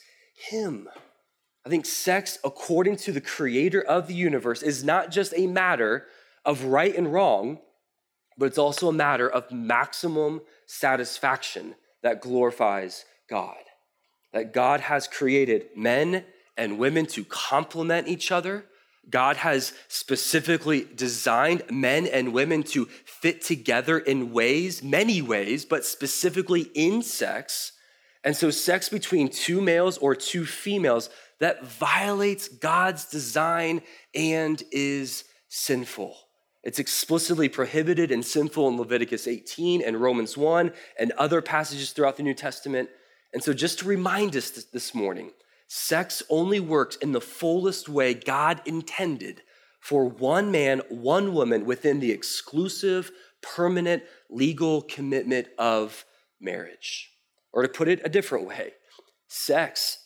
Him? 0.50 0.88
I 1.66 1.70
think 1.70 1.86
sex, 1.86 2.38
according 2.44 2.98
to 2.98 3.12
the 3.12 3.22
creator 3.22 3.82
of 3.82 4.08
the 4.08 4.14
universe, 4.14 4.62
is 4.62 4.84
not 4.84 5.10
just 5.10 5.34
a 5.36 5.48
matter 5.48 6.06
of 6.46 6.66
right 6.66 6.96
and 6.96 7.12
wrong, 7.12 7.60
but 8.38 8.46
it's 8.46 8.58
also 8.58 8.90
a 8.90 8.94
matter 8.94 9.30
of 9.30 9.52
maximum 9.52 10.42
satisfaction 10.66 11.76
that 12.04 12.22
glorifies 12.22 13.06
God. 13.30 13.58
That 14.34 14.54
God 14.54 14.82
has 14.82 15.08
created 15.08 15.68
men 15.76 16.26
and 16.58 16.78
women 16.78 17.06
to 17.08 17.24
complement 17.26 18.08
each 18.08 18.32
other, 18.32 18.66
God 19.10 19.38
has 19.38 19.74
specifically 19.88 20.88
designed 20.96 21.64
men 21.70 22.08
and 22.08 22.34
women 22.34 22.64
to 22.64 22.86
fit 22.86 23.42
together 23.42 24.00
in 24.00 24.32
ways, 24.32 24.82
many 24.82 25.22
ways, 25.22 25.64
but 25.64 25.86
specifically 25.86 26.72
in 26.74 27.02
sex. 27.02 27.72
And 28.24 28.36
so, 28.36 28.50
sex 28.50 28.90
between 28.90 29.30
two 29.30 29.62
males 29.62 30.00
or 30.00 30.16
two 30.16 30.46
females 30.46 31.10
that 31.40 31.64
violates 31.64 32.48
God's 32.48 33.06
design 33.06 33.82
and 34.16 34.62
is 34.72 35.26
sinful. 35.50 36.18
It's 36.66 36.80
explicitly 36.80 37.48
prohibited 37.48 38.12
and 38.12 38.26
sinful 38.26 38.68
in 38.68 38.78
Leviticus 38.78 39.28
18 39.28 39.84
and 39.84 40.02
Romans 40.02 40.36
1 40.36 40.74
and 41.00 41.12
other 41.12 41.40
passages 41.42 41.92
throughout 41.92 42.18
the 42.18 42.24
New 42.24 42.34
Testament. 42.34 42.90
And 43.34 43.44
so, 43.44 43.54
just 43.54 43.80
to 43.80 43.88
remind 43.88 44.36
us 44.36 44.50
this 44.50 44.96
morning, 44.96 45.32
sex 45.68 46.24
only 46.28 46.60
works 46.60 46.96
in 46.96 47.12
the 47.12 47.22
fullest 47.22 47.88
way 47.88 48.16
God 48.16 48.62
intended 48.66 49.44
for 49.80 50.06
one 50.06 50.52
man, 50.52 50.82
one 50.90 51.36
woman 51.36 51.66
within 51.66 52.00
the 52.00 52.12
exclusive, 52.12 53.12
permanent, 53.44 54.02
legal 54.32 54.82
commitment 54.82 55.48
of 55.60 56.04
marriage. 56.42 57.12
Or 57.54 57.62
to 57.62 57.70
put 57.70 57.88
it 57.88 58.02
a 58.04 58.10
different 58.10 58.48
way, 58.48 58.74
sex 59.28 60.00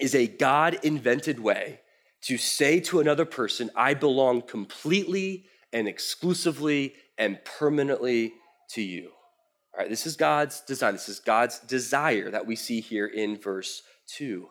is 0.00 0.16
a 0.16 0.26
God 0.26 0.80
invented 0.82 1.38
way 1.38 1.80
to 2.22 2.36
say 2.36 2.80
to 2.80 2.98
another 2.98 3.24
person, 3.24 3.70
I 3.76 3.94
belong 3.94 4.42
completely 4.42 5.46
and 5.72 5.88
exclusively 5.88 6.94
and 7.18 7.38
permanently 7.44 8.34
to 8.70 8.82
you. 8.82 9.10
All 9.72 9.80
right, 9.80 9.90
this 9.90 10.06
is 10.06 10.16
God's 10.16 10.60
design. 10.60 10.94
This 10.94 11.08
is 11.08 11.20
God's 11.20 11.58
desire 11.60 12.30
that 12.30 12.46
we 12.46 12.56
see 12.56 12.80
here 12.80 13.06
in 13.06 13.36
verse 13.36 13.82
2. 14.08 14.48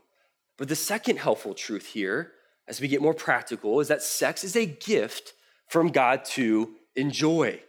But 0.58 0.68
the 0.68 0.76
second 0.76 1.18
helpful 1.18 1.54
truth 1.54 1.88
here, 1.88 2.32
as 2.68 2.80
we 2.80 2.88
get 2.88 3.02
more 3.02 3.14
practical, 3.14 3.80
is 3.80 3.88
that 3.88 4.04
sex 4.04 4.44
is 4.44 4.56
a 4.56 4.66
gift 4.66 5.34
from 5.68 5.90
God 5.90 6.26
to 6.26 6.76
enjoy. 6.96 7.60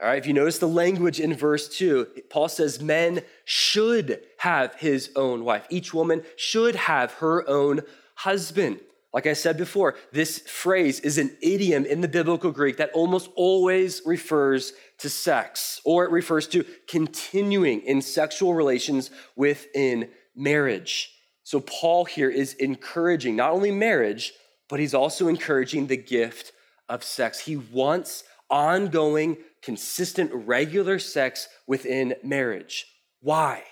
All 0.00 0.08
right, 0.08 0.18
if 0.18 0.26
you 0.26 0.32
notice 0.32 0.58
the 0.58 0.68
language 0.68 1.20
in 1.20 1.34
verse 1.34 1.68
2, 1.68 2.08
Paul 2.28 2.48
says 2.48 2.82
men 2.82 3.22
should 3.44 4.20
have 4.38 4.74
his 4.74 5.10
own 5.14 5.44
wife. 5.44 5.66
Each 5.70 5.94
woman 5.94 6.24
should 6.36 6.74
have 6.74 7.12
her 7.14 7.48
own 7.48 7.82
husband. 8.16 8.80
Like 9.12 9.26
I 9.26 9.34
said 9.34 9.58
before, 9.58 9.94
this 10.10 10.38
phrase 10.38 10.98
is 11.00 11.18
an 11.18 11.36
idiom 11.42 11.84
in 11.84 12.00
the 12.00 12.08
biblical 12.08 12.50
Greek 12.50 12.78
that 12.78 12.92
almost 12.94 13.30
always 13.36 14.00
refers 14.06 14.72
to 14.98 15.10
sex, 15.10 15.80
or 15.84 16.04
it 16.04 16.10
refers 16.10 16.46
to 16.48 16.64
continuing 16.88 17.82
in 17.82 18.00
sexual 18.00 18.54
relations 18.54 19.10
within 19.36 20.08
marriage. 20.34 21.10
So, 21.44 21.60
Paul 21.60 22.06
here 22.06 22.30
is 22.30 22.54
encouraging 22.54 23.36
not 23.36 23.52
only 23.52 23.70
marriage, 23.70 24.32
but 24.68 24.80
he's 24.80 24.94
also 24.94 25.28
encouraging 25.28 25.88
the 25.88 25.96
gift 25.98 26.52
of 26.88 27.04
sex. 27.04 27.40
He 27.40 27.56
wants 27.56 28.24
ongoing, 28.48 29.36
consistent, 29.60 30.30
regular 30.32 30.98
sex 30.98 31.48
within 31.66 32.14
marriage. 32.22 32.86
Why? 33.20 33.64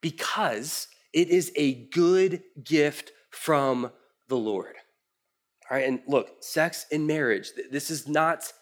Because 0.00 0.88
it 1.12 1.28
is 1.28 1.52
a 1.56 1.74
good 1.90 2.42
gift 2.62 3.12
from 3.30 3.90
the 4.28 4.36
Lord. 4.36 4.76
All 5.70 5.76
right, 5.76 5.88
and 5.88 6.00
look, 6.06 6.30
sex 6.40 6.86
in 6.90 7.06
marriage, 7.06 7.50
this 7.70 7.90
is 7.90 8.06
not 8.08 8.52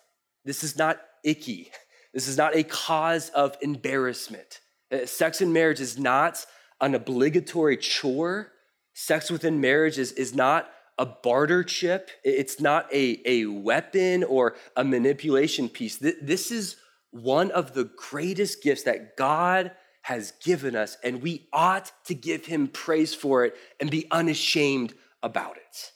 this 0.44 0.64
is 0.64 0.76
not 0.76 1.00
icky. 1.24 1.70
This 2.12 2.28
is 2.28 2.36
not 2.36 2.54
a 2.54 2.62
cause 2.62 3.30
of 3.30 3.56
embarrassment. 3.60 4.60
Uh, 4.92 5.04
sex 5.04 5.40
in 5.40 5.52
marriage 5.52 5.80
is 5.80 5.98
not 5.98 6.46
an 6.80 6.94
obligatory 6.94 7.76
chore. 7.76 8.52
Sex 8.92 9.32
within 9.32 9.60
marriage 9.60 9.98
is, 9.98 10.12
is 10.12 10.32
not 10.32 10.70
a 10.96 11.06
barter 11.06 11.64
chip. 11.64 12.12
It's 12.22 12.60
not 12.60 12.86
a, 12.92 13.20
a 13.26 13.46
weapon 13.46 14.22
or 14.22 14.54
a 14.76 14.84
manipulation 14.84 15.68
piece. 15.68 15.96
This 15.96 16.52
is 16.52 16.76
one 17.10 17.50
of 17.50 17.74
the 17.74 17.90
greatest 17.96 18.62
gifts 18.62 18.84
that 18.84 19.16
God 19.16 19.72
has 20.02 20.34
given 20.44 20.76
us, 20.76 20.96
and 21.02 21.22
we 21.22 21.48
ought 21.52 21.90
to 22.04 22.14
give 22.14 22.46
him 22.46 22.68
praise 22.68 23.14
for 23.14 23.44
it 23.44 23.56
and 23.80 23.90
be 23.90 24.06
unashamed 24.10 24.94
about 25.22 25.56
it. 25.56 25.90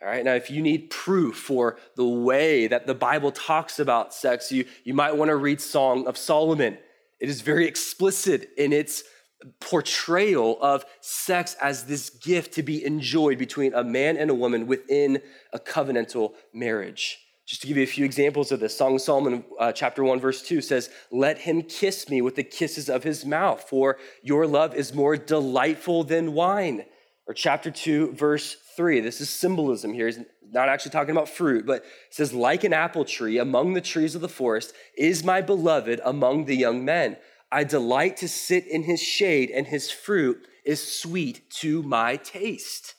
All 0.00 0.08
right, 0.08 0.24
now 0.24 0.34
if 0.34 0.48
you 0.48 0.62
need 0.62 0.90
proof 0.90 1.36
for 1.36 1.76
the 1.96 2.06
way 2.06 2.68
that 2.68 2.86
the 2.86 2.94
Bible 2.94 3.32
talks 3.32 3.80
about 3.80 4.14
sex, 4.14 4.52
you, 4.52 4.64
you 4.84 4.94
might 4.94 5.16
want 5.16 5.30
to 5.30 5.36
read 5.36 5.60
Song 5.60 6.06
of 6.06 6.16
Solomon. 6.16 6.78
It 7.18 7.28
is 7.28 7.40
very 7.40 7.66
explicit 7.66 8.50
in 8.56 8.72
its 8.72 9.02
portrayal 9.60 10.56
of 10.62 10.84
sex 11.00 11.56
as 11.60 11.84
this 11.84 12.10
gift 12.10 12.54
to 12.54 12.62
be 12.62 12.84
enjoyed 12.84 13.38
between 13.38 13.74
a 13.74 13.82
man 13.82 14.16
and 14.16 14.30
a 14.30 14.34
woman 14.34 14.68
within 14.68 15.20
a 15.52 15.58
covenantal 15.58 16.34
marriage. 16.52 17.18
Just 17.44 17.62
to 17.62 17.66
give 17.66 17.76
you 17.76 17.82
a 17.82 17.86
few 17.86 18.04
examples 18.04 18.52
of 18.52 18.60
this, 18.60 18.76
Song 18.76 18.96
of 18.96 19.00
Solomon, 19.00 19.42
uh, 19.58 19.72
chapter 19.72 20.04
1, 20.04 20.20
verse 20.20 20.42
2 20.42 20.60
says, 20.60 20.90
Let 21.10 21.38
him 21.38 21.62
kiss 21.62 22.08
me 22.08 22.20
with 22.20 22.36
the 22.36 22.44
kisses 22.44 22.88
of 22.88 23.02
his 23.02 23.24
mouth, 23.24 23.64
for 23.68 23.96
your 24.22 24.46
love 24.46 24.74
is 24.74 24.94
more 24.94 25.16
delightful 25.16 26.04
than 26.04 26.34
wine. 26.34 26.84
Or 27.28 27.34
chapter 27.34 27.70
2, 27.70 28.12
verse 28.12 28.56
3. 28.74 29.00
This 29.00 29.20
is 29.20 29.28
symbolism 29.28 29.92
here. 29.92 30.06
He's 30.06 30.20
not 30.50 30.70
actually 30.70 30.92
talking 30.92 31.10
about 31.10 31.28
fruit, 31.28 31.66
but 31.66 31.82
it 31.82 31.84
says, 32.08 32.32
Like 32.32 32.64
an 32.64 32.72
apple 32.72 33.04
tree 33.04 33.36
among 33.36 33.74
the 33.74 33.82
trees 33.82 34.14
of 34.14 34.22
the 34.22 34.30
forest 34.30 34.72
is 34.96 35.22
my 35.22 35.42
beloved 35.42 36.00
among 36.04 36.46
the 36.46 36.56
young 36.56 36.86
men. 36.86 37.18
I 37.52 37.64
delight 37.64 38.16
to 38.18 38.28
sit 38.28 38.66
in 38.66 38.82
his 38.82 39.02
shade, 39.02 39.50
and 39.50 39.66
his 39.66 39.90
fruit 39.90 40.46
is 40.64 41.00
sweet 41.00 41.50
to 41.50 41.82
my 41.82 42.16
taste. 42.16 42.94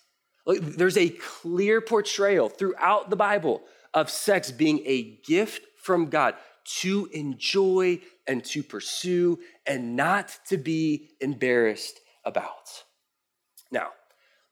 There's 0.45 0.97
a 0.97 1.09
clear 1.09 1.81
portrayal 1.81 2.49
throughout 2.49 3.09
the 3.09 3.15
Bible 3.15 3.63
of 3.95 4.11
sex 4.11 4.51
being 4.51 4.83
a 4.85 5.17
gift 5.25 5.65
from 5.81 6.05
God 6.05 6.35
to 6.81 7.09
enjoy 7.13 7.99
and 8.27 8.43
to 8.45 8.61
pursue 8.61 9.39
and 9.65 9.95
not 9.95 10.37
to 10.49 10.57
be 10.57 11.09
embarrassed 11.19 11.99
about. 12.25 12.83
Now, 13.71 13.89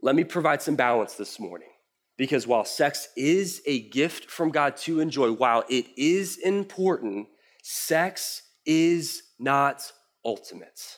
let 0.01 0.15
me 0.15 0.23
provide 0.23 0.62
some 0.62 0.75
balance 0.75 1.15
this 1.15 1.39
morning. 1.39 1.69
Because 2.17 2.47
while 2.47 2.65
sex 2.65 3.10
is 3.15 3.62
a 3.65 3.89
gift 3.89 4.29
from 4.29 4.49
God 4.49 4.75
to 4.77 4.99
enjoy, 4.99 5.31
while 5.31 5.63
it 5.69 5.86
is 5.97 6.38
important, 6.38 7.27
sex 7.62 8.41
is 8.65 9.23
not 9.39 9.91
ultimate. 10.25 10.97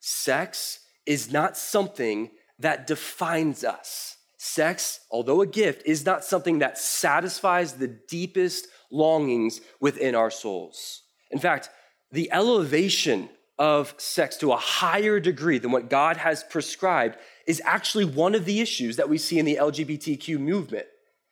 Sex 0.00 0.80
is 1.06 1.32
not 1.32 1.56
something 1.56 2.30
that 2.58 2.86
defines 2.86 3.64
us. 3.64 4.16
Sex, 4.36 5.00
although 5.10 5.42
a 5.42 5.46
gift, 5.46 5.82
is 5.84 6.06
not 6.06 6.24
something 6.24 6.60
that 6.60 6.78
satisfies 6.78 7.72
the 7.72 7.88
deepest 7.88 8.68
longings 8.90 9.60
within 9.80 10.14
our 10.14 10.30
souls. 10.30 11.02
In 11.30 11.40
fact, 11.40 11.70
the 12.12 12.30
elevation 12.30 13.28
of 13.58 13.94
sex 13.98 14.36
to 14.38 14.52
a 14.52 14.56
higher 14.56 15.18
degree 15.18 15.58
than 15.58 15.72
what 15.72 15.90
God 15.90 16.16
has 16.16 16.44
prescribed 16.44 17.16
is 17.46 17.60
actually 17.64 18.04
one 18.04 18.34
of 18.34 18.44
the 18.44 18.60
issues 18.60 18.96
that 18.96 19.08
we 19.08 19.18
see 19.18 19.38
in 19.38 19.44
the 19.44 19.56
LGBTQ 19.56 20.38
movement. 20.38 20.86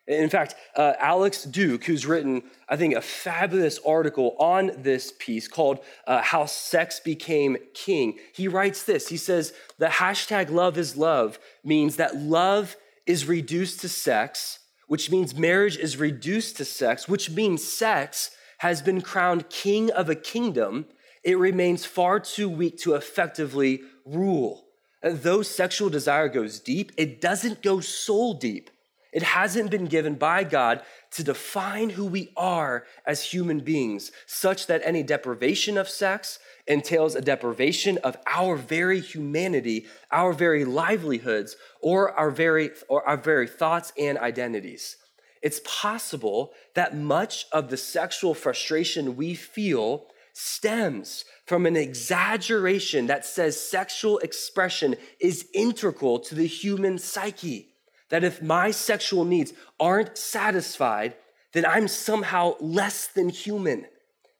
In 0.07 0.29
fact, 0.29 0.55
uh, 0.75 0.93
Alex 0.99 1.43
Duke, 1.43 1.83
who's 1.83 2.05
written, 2.05 2.43
I 2.69 2.77
think, 2.77 2.95
a 2.95 3.01
fabulous 3.01 3.77
article 3.85 4.37
on 4.39 4.71
this 4.77 5.13
piece 5.19 5.49
called 5.49 5.79
uh, 6.05 6.21
How 6.21 6.45
Sex 6.45 7.01
Became 7.01 7.57
King, 7.73 8.17
he 8.33 8.47
writes 8.47 8.83
this. 8.83 9.09
He 9.09 9.17
says, 9.17 9.53
The 9.79 9.87
hashtag 9.87 10.49
love 10.49 10.77
is 10.77 10.95
love 10.95 11.39
means 11.63 11.97
that 11.97 12.15
love 12.15 12.77
is 13.05 13.27
reduced 13.27 13.81
to 13.81 13.89
sex, 13.89 14.59
which 14.87 15.11
means 15.11 15.35
marriage 15.35 15.77
is 15.77 15.97
reduced 15.97 16.55
to 16.57 16.65
sex, 16.65 17.09
which 17.09 17.29
means 17.29 17.61
sex 17.61 18.31
has 18.59 18.81
been 18.81 19.01
crowned 19.01 19.49
king 19.49 19.91
of 19.91 20.09
a 20.09 20.15
kingdom 20.15 20.85
it 21.23 21.37
remains 21.37 21.85
far 21.85 22.19
too 22.19 22.49
weak 22.49 22.77
to 22.79 22.95
effectively 22.95 23.81
rule. 24.05 24.65
Though 25.03 25.41
sexual 25.41 25.89
desire 25.89 26.27
goes 26.27 26.59
deep, 26.59 26.91
it 26.97 27.21
doesn't 27.21 27.61
go 27.61 27.79
soul 27.79 28.33
deep. 28.33 28.69
It 29.13 29.23
hasn't 29.23 29.71
been 29.71 29.85
given 29.85 30.15
by 30.15 30.43
God 30.43 30.81
to 31.11 31.23
define 31.23 31.91
who 31.91 32.05
we 32.05 32.31
are 32.35 32.85
as 33.05 33.23
human 33.23 33.61
beings, 33.61 34.11
such 34.25 34.67
that 34.67 34.81
any 34.83 35.01
deprivation 35.01 35.77
of 35.77 35.87
sex 35.89 36.39
entails 36.67 37.15
a 37.15 37.21
deprivation 37.21 37.97
of 37.99 38.17
our 38.27 38.55
very 38.55 38.99
humanity, 38.99 39.87
our 40.11 40.33
very 40.33 40.65
livelihoods, 40.65 41.55
or 41.81 42.11
our 42.11 42.29
very, 42.29 42.71
or 42.89 43.07
our 43.07 43.17
very 43.17 43.47
thoughts 43.47 43.93
and 43.97 44.17
identities. 44.17 44.97
It's 45.41 45.61
possible 45.65 46.53
that 46.73 46.95
much 46.95 47.45
of 47.51 47.69
the 47.69 47.77
sexual 47.77 48.33
frustration 48.33 49.15
we 49.15 49.33
feel 49.33 50.07
stems 50.37 51.25
from 51.47 51.65
an 51.65 51.75
exaggeration 51.75 53.07
that 53.07 53.25
says 53.25 53.59
sexual 53.59 54.19
expression 54.19 54.95
is 55.19 55.47
integral 55.51 56.19
to 56.19 56.35
the 56.35 56.45
human 56.45 56.99
psyche. 56.99 57.69
That 58.09 58.23
if 58.23 58.41
my 58.41 58.69
sexual 58.69 59.25
needs 59.25 59.53
aren't 59.79 60.15
satisfied, 60.15 61.15
then 61.53 61.65
I'm 61.65 61.87
somehow 61.87 62.55
less 62.59 63.07
than 63.07 63.29
human. 63.29 63.87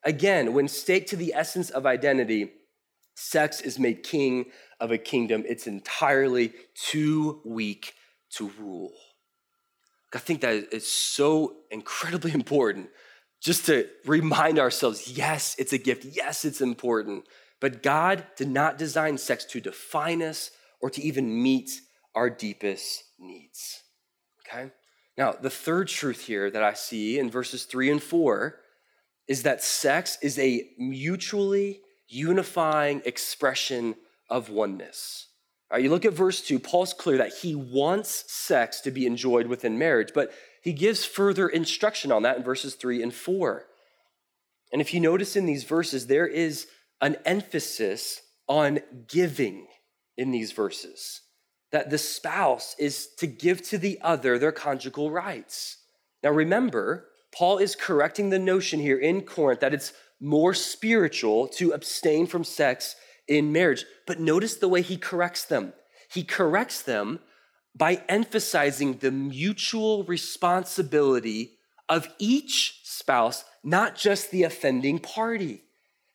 Again, 0.03 0.53
when 0.53 0.67
staked 0.67 1.09
to 1.09 1.15
the 1.15 1.33
essence 1.33 1.71
of 1.71 1.87
identity, 1.87 2.51
sex 3.15 3.59
is 3.59 3.79
made 3.79 4.03
king 4.03 4.45
of 4.79 4.91
a 4.91 4.99
kingdom. 4.99 5.43
It's 5.47 5.65
entirely 5.65 6.53
too 6.75 7.41
weak 7.43 7.95
to 8.35 8.51
rule. 8.59 8.91
I 10.13 10.19
think 10.19 10.41
that 10.41 10.71
is 10.71 10.87
so 10.87 11.55
incredibly 11.71 12.31
important 12.35 12.89
just 13.41 13.65
to 13.67 13.87
remind 14.05 14.59
ourselves 14.59 15.07
yes, 15.09 15.55
it's 15.57 15.73
a 15.73 15.77
gift. 15.77 16.05
Yes, 16.05 16.45
it's 16.45 16.61
important. 16.61 17.25
But 17.59 17.81
God 17.81 18.25
did 18.35 18.49
not 18.49 18.77
design 18.77 19.17
sex 19.17 19.45
to 19.45 19.59
define 19.59 20.21
us 20.21 20.51
or 20.81 20.89
to 20.91 21.01
even 21.01 21.41
meet 21.41 21.81
our 22.13 22.29
deepest 22.29 23.03
needs. 23.19 23.81
Okay? 24.47 24.71
Now, 25.17 25.31
the 25.31 25.49
third 25.49 25.87
truth 25.87 26.25
here 26.25 26.51
that 26.51 26.63
I 26.63 26.73
see 26.73 27.17
in 27.17 27.31
verses 27.31 27.65
three 27.65 27.89
and 27.89 28.01
four 28.01 28.59
is 29.27 29.43
that 29.43 29.63
sex 29.63 30.17
is 30.21 30.37
a 30.39 30.69
mutually 30.77 31.81
unifying 32.07 33.01
expression 33.05 33.95
of 34.29 34.49
oneness. 34.49 35.27
Right, 35.69 35.83
you 35.83 35.89
look 35.89 36.05
at 36.05 36.13
verse 36.13 36.41
2, 36.41 36.59
Paul's 36.59 36.93
clear 36.93 37.17
that 37.17 37.33
he 37.41 37.53
wants 37.53 38.23
sex 38.31 38.79
to 38.81 38.91
be 38.91 39.05
enjoyed 39.05 39.47
within 39.47 39.77
marriage, 39.77 40.11
but 40.13 40.31
he 40.67 40.73
gives 40.73 41.05
further 41.05 41.47
instruction 41.47 42.11
on 42.11 42.23
that 42.23 42.35
in 42.35 42.43
verses 42.43 42.75
3 42.75 43.01
and 43.01 43.13
4. 43.13 43.63
And 44.73 44.81
if 44.81 44.93
you 44.93 44.99
notice 44.99 45.37
in 45.37 45.45
these 45.45 45.63
verses, 45.63 46.07
there 46.07 46.27
is 46.27 46.67
an 46.99 47.15
emphasis 47.23 48.21
on 48.49 48.79
giving 49.07 49.67
in 50.17 50.31
these 50.31 50.51
verses, 50.51 51.21
that 51.71 51.89
the 51.89 51.97
spouse 51.97 52.75
is 52.77 53.07
to 53.19 53.27
give 53.27 53.61
to 53.69 53.77
the 53.77 53.97
other 54.01 54.37
their 54.37 54.51
conjugal 54.51 55.09
rights. 55.09 55.77
Now 56.21 56.31
remember, 56.31 57.05
Paul 57.33 57.59
is 57.59 57.73
correcting 57.73 58.29
the 58.29 58.37
notion 58.37 58.81
here 58.81 58.99
in 58.99 59.21
Corinth 59.21 59.61
that 59.61 59.73
it's 59.73 59.93
more 60.19 60.53
spiritual 60.53 61.47
to 61.47 61.71
abstain 61.71 62.27
from 62.27 62.43
sex 62.43 62.97
in 63.25 63.53
marriage. 63.53 63.85
But 64.05 64.19
notice 64.19 64.57
the 64.57 64.67
way 64.67 64.81
he 64.81 64.97
corrects 64.97 65.45
them. 65.45 65.71
He 66.11 66.25
corrects 66.25 66.81
them 66.81 67.21
by 67.77 68.01
emphasizing 68.09 68.97
the 68.97 69.11
mutual 69.11 70.03
responsibility 70.05 71.51
of 71.89 72.09
each 72.17 72.81
spouse, 72.83 73.45
not 73.63 73.95
just 73.95 74.31
the 74.31 74.43
offending 74.43 74.99
party. 74.99 75.63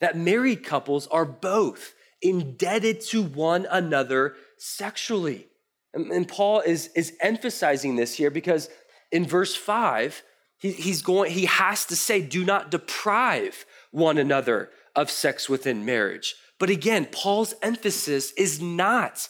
That 0.00 0.16
married 0.16 0.64
couples 0.64 1.06
are 1.08 1.24
both 1.24 1.94
indebted 2.20 3.00
to 3.00 3.22
one 3.22 3.66
another 3.70 4.34
sexually. 4.58 5.46
And, 5.94 6.26
Paul 6.26 6.60
is, 6.60 6.88
is 6.96 7.12
emphasizing 7.20 7.96
this 7.96 8.14
here 8.14 8.30
because 8.30 8.68
in 9.10 9.26
verse 9.26 9.54
5, 9.54 10.22
he, 10.58 10.72
he's 10.72 11.02
going, 11.02 11.30
he 11.30 11.44
has 11.44 11.84
to 11.86 11.96
say, 11.96 12.22
do 12.22 12.44
not 12.44 12.70
deprive 12.70 13.66
one 13.90 14.18
another 14.18 14.70
of 14.96 15.10
sex 15.10 15.48
within 15.48 15.84
marriage. 15.84 16.34
But 16.58 16.70
again, 16.70 17.06
Paul's 17.10 17.54
emphasis 17.62 18.32
is 18.32 18.60
not 18.60 19.28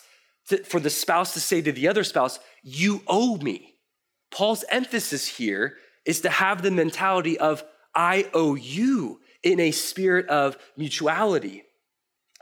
to, 0.52 0.64
for 0.64 0.80
the 0.80 0.90
spouse 0.90 1.34
to 1.34 1.40
say 1.40 1.60
to 1.60 1.72
the 1.72 1.88
other 1.88 2.04
spouse, 2.04 2.38
You 2.62 3.02
owe 3.06 3.36
me. 3.38 3.74
Paul's 4.30 4.64
emphasis 4.70 5.26
here 5.26 5.76
is 6.04 6.20
to 6.22 6.30
have 6.30 6.62
the 6.62 6.70
mentality 6.70 7.38
of, 7.38 7.64
I 7.94 8.28
owe 8.32 8.54
you 8.54 9.20
in 9.42 9.60
a 9.60 9.70
spirit 9.70 10.28
of 10.28 10.56
mutuality. 10.76 11.64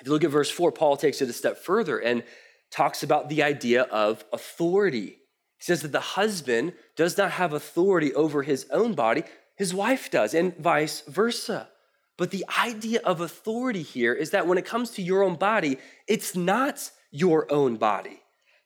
If 0.00 0.06
you 0.06 0.12
look 0.12 0.24
at 0.24 0.30
verse 0.30 0.50
4, 0.50 0.72
Paul 0.72 0.96
takes 0.96 1.20
it 1.20 1.28
a 1.28 1.32
step 1.32 1.58
further 1.58 1.98
and 1.98 2.22
talks 2.70 3.02
about 3.02 3.28
the 3.28 3.42
idea 3.42 3.82
of 3.82 4.24
authority. 4.32 5.18
He 5.58 5.64
says 5.64 5.82
that 5.82 5.92
the 5.92 6.00
husband 6.00 6.72
does 6.96 7.18
not 7.18 7.32
have 7.32 7.52
authority 7.52 8.14
over 8.14 8.42
his 8.42 8.66
own 8.70 8.94
body, 8.94 9.24
his 9.56 9.74
wife 9.74 10.10
does, 10.10 10.32
and 10.32 10.56
vice 10.56 11.02
versa. 11.02 11.68
But 12.16 12.30
the 12.30 12.44
idea 12.62 13.00
of 13.04 13.20
authority 13.20 13.82
here 13.82 14.14
is 14.14 14.30
that 14.30 14.46
when 14.46 14.58
it 14.58 14.64
comes 14.64 14.90
to 14.92 15.02
your 15.02 15.22
own 15.22 15.36
body, 15.36 15.78
it's 16.06 16.36
not 16.36 16.90
your 17.10 17.50
own 17.52 17.76
body. 17.76 18.20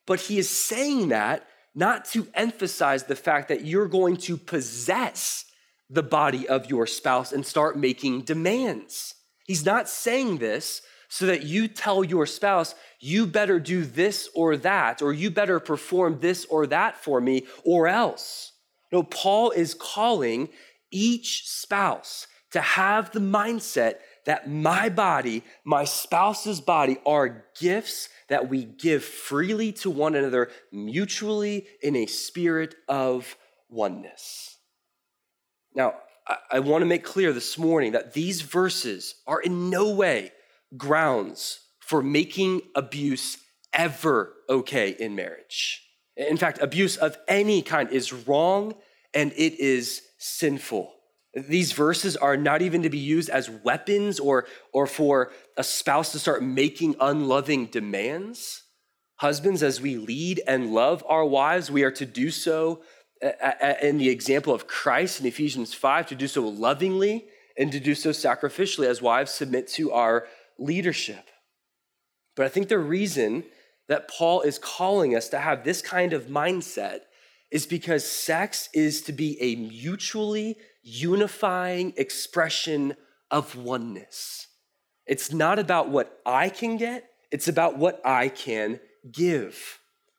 But 0.07 0.20
he 0.20 0.38
is 0.38 0.48
saying 0.48 1.09
that 1.09 1.46
not 1.74 2.04
to 2.07 2.28
emphasize 2.35 3.04
the 3.04 3.16
fact 3.16 3.48
that 3.48 3.64
you're 3.64 3.88
going 3.88 4.16
to 4.16 4.37
possess 4.37 5.44
the 5.90 6.02
body 6.02 6.48
of 6.48 6.66
your 6.66 6.87
spouse 6.87 7.33
and 7.33 7.44
start 7.44 7.78
making 7.78 8.22
demands. 8.22 9.14
He's 9.44 9.64
not 9.64 9.88
saying 9.88 10.38
this 10.38 10.83
so 11.09 11.26
that 11.26 11.44
you 11.44 11.68
tell 11.68 12.02
your 12.02 12.26
spouse, 12.26 12.74
you 12.98 13.26
better 13.26 13.61
do 13.61 13.85
this 13.85 14.28
or 14.35 14.57
that, 14.57 15.02
or 15.02 15.12
you 15.12 15.30
better 15.30 15.61
perform 15.61 16.18
this 16.20 16.44
or 16.46 16.66
that 16.66 16.96
for 16.96 17.20
me, 17.20 17.46
or 17.64 17.87
else. 17.87 18.52
No, 18.90 19.02
Paul 19.02 19.50
is 19.50 19.74
calling 19.74 20.48
each 20.90 21.48
spouse 21.48 22.26
to 22.52 22.61
have 22.61 23.11
the 23.11 23.20
mindset 23.20 23.96
that 24.24 24.48
my 24.48 24.88
body, 24.88 25.42
my 25.64 25.85
spouse's 25.85 26.61
body, 26.61 26.98
are 27.04 27.44
gifts 27.61 28.09
that 28.28 28.48
we 28.48 28.64
give 28.64 29.04
freely 29.04 29.72
to 29.72 29.90
one 29.90 30.14
another, 30.14 30.50
mutually 30.72 31.66
in 31.82 31.96
a 31.96 32.06
spirit 32.06 32.74
of 32.88 33.37
oneness. 33.68 34.58
Now, 35.74 35.94
I, 36.26 36.37
I 36.52 36.58
want 36.60 36.82
to 36.82 36.87
make 36.87 37.04
clear 37.04 37.32
this 37.32 37.58
morning 37.58 37.92
that 37.92 38.14
these 38.14 38.42
verses 38.42 39.16
are 39.26 39.40
in 39.40 39.70
no 39.70 39.90
way 39.92 40.32
grounds 40.76 41.60
for 41.80 42.02
making 42.02 42.62
abuse 42.74 43.38
ever 43.72 44.32
okay 44.48 44.90
in 44.90 45.14
marriage. 45.14 45.82
In 46.16 46.37
fact, 46.37 46.60
abuse 46.62 46.96
of 46.96 47.16
any 47.28 47.60
kind 47.60 47.90
is 47.90 48.12
wrong 48.12 48.74
and 49.12 49.32
it 49.32 49.58
is 49.58 50.02
sinful. 50.18 50.93
These 51.35 51.73
verses 51.73 52.16
are 52.16 52.37
not 52.37 52.62
even 52.62 52.83
to 52.83 52.90
be 52.90 52.99
used 52.99 53.29
as 53.29 53.51
weapons 53.51 54.20
or, 54.20 54.47
or 54.73 54.87
for 54.87 55.33
a 55.57 55.64
spouse 55.64 56.12
to 56.12 56.18
start 56.18 56.42
making 56.42 56.94
unloving 57.01 57.66
demands. 57.66 58.62
Husbands, 59.16 59.62
as 59.62 59.81
we 59.81 59.97
lead 59.97 60.40
and 60.47 60.73
love 60.73 61.05
our 61.09 61.25
wives, 61.25 61.70
we 61.70 61.83
are 61.83 61.90
to 61.92 62.07
do 62.07 62.31
so 62.31 62.83
uh, 63.23 63.31
uh, 63.42 63.53
uh, 63.61 63.75
in 63.83 63.99
the 63.99 64.11
example 64.11 64.55
of 64.55 64.66
Christ 64.66 65.20
in 65.20 65.27
Ephesians 65.27 65.75
5, 65.75 66.07
to 66.09 66.14
do 66.14 66.29
so 66.29 66.47
lovingly 66.47 67.27
and 67.57 67.73
to 67.73 67.81
do 67.81 67.94
so 67.94 68.11
sacrificially 68.11 68.87
as 68.87 69.01
wives 69.01 69.33
submit 69.33 69.68
to 69.68 69.92
our 69.92 70.27
leadership. 70.59 71.31
But 72.37 72.47
I 72.47 72.49
think 72.49 72.68
the 72.68 72.79
reason 72.79 73.44
that 73.88 74.09
Paul 74.09 74.42
is 74.42 74.59
calling 74.59 75.14
us 75.14 75.29
to 75.29 75.38
have 75.38 75.64
this 75.64 75.83
kind 75.83 76.12
of 76.12 76.27
mindset 76.27 77.01
is 77.50 77.66
because 77.66 78.04
sex 78.04 78.68
is 78.74 79.02
to 79.02 79.12
be 79.12 79.40
a 79.40 79.57
mutually 79.57 80.57
unifying 80.83 81.92
expression 81.96 82.96
of 83.30 83.57
oneness. 83.57 84.48
It's 85.07 85.33
not 85.33 85.59
about 85.59 85.90
what 85.90 86.20
I 86.24 86.48
can 86.48 86.76
get, 86.76 87.09
it's 87.30 87.48
about 87.48 87.78
what 87.78 88.00
I 88.04 88.28
can 88.28 88.80
give. 89.11 89.78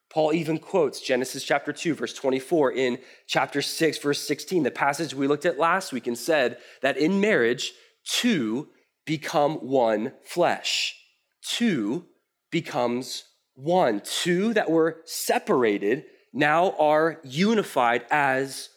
Paul 0.09 0.33
even 0.33 0.59
quotes 0.59 1.01
Genesis 1.01 1.43
chapter 1.43 1.73
2, 1.73 1.93
verse 1.93 2.13
24, 2.13 2.71
in 2.71 2.99
chapter 3.27 3.61
6, 3.61 3.97
verse 3.97 4.25
16, 4.25 4.63
the 4.63 4.71
passage 4.71 5.13
we 5.13 5.27
looked 5.27 5.45
at 5.45 5.59
last 5.59 5.91
week, 5.91 6.07
and 6.07 6.17
said 6.17 6.57
that 6.81 6.97
in 6.97 7.19
marriage, 7.19 7.73
two 8.05 8.69
become 9.05 9.55
one 9.55 10.13
flesh. 10.23 10.95
Two 11.41 12.05
becomes 12.51 13.25
one. 13.55 14.01
Two 14.03 14.53
that 14.53 14.69
were 14.69 15.01
separated 15.05 16.05
now 16.35 16.71
are 16.77 17.19
unified 17.23 18.05
as 18.11 18.69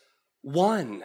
one. 0.42 1.02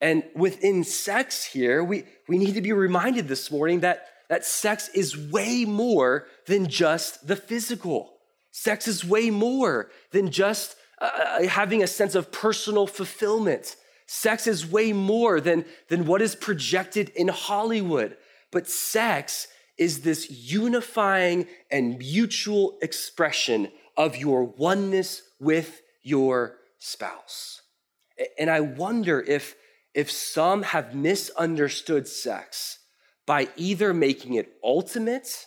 And 0.00 0.24
within 0.36 0.84
sex 0.84 1.44
here, 1.44 1.82
we, 1.82 2.04
we 2.28 2.38
need 2.38 2.54
to 2.54 2.60
be 2.60 2.72
reminded 2.72 3.28
this 3.28 3.50
morning 3.50 3.80
that, 3.80 4.06
that 4.28 4.44
sex 4.44 4.88
is 4.94 5.16
way 5.16 5.64
more 5.64 6.26
than 6.46 6.68
just 6.68 7.26
the 7.26 7.34
physical. 7.36 8.12
Sex 8.52 8.86
is 8.86 9.04
way 9.04 9.30
more 9.30 9.90
than 10.12 10.30
just 10.30 10.76
uh, 11.00 11.10
uh, 11.16 11.42
having 11.48 11.82
a 11.82 11.86
sense 11.86 12.14
of 12.14 12.30
personal 12.30 12.86
fulfillment. 12.86 13.76
Sex 14.06 14.46
is 14.46 14.66
way 14.66 14.92
more 14.92 15.40
than, 15.40 15.64
than 15.88 16.04
what 16.04 16.20
is 16.20 16.34
projected 16.34 17.08
in 17.10 17.28
Hollywood. 17.28 18.16
But 18.52 18.68
sex 18.68 19.48
is 19.78 20.00
this 20.00 20.30
unifying 20.30 21.46
and 21.70 21.98
mutual 21.98 22.76
expression 22.82 23.70
of 24.00 24.16
your 24.16 24.44
oneness 24.44 25.20
with 25.38 25.82
your 26.02 26.56
spouse. 26.78 27.60
And 28.38 28.48
I 28.48 28.60
wonder 28.60 29.20
if 29.20 29.54
if 29.92 30.10
some 30.10 30.62
have 30.62 30.94
misunderstood 30.94 32.08
sex 32.08 32.78
by 33.26 33.48
either 33.56 33.92
making 33.92 34.34
it 34.34 34.52
ultimate 34.64 35.46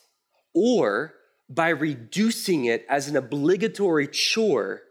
or 0.54 1.16
by 1.50 1.70
reducing 1.70 2.66
it 2.66 2.86
as 2.90 3.08
an 3.08 3.16
obligatory 3.16 4.08
chore 4.08 4.82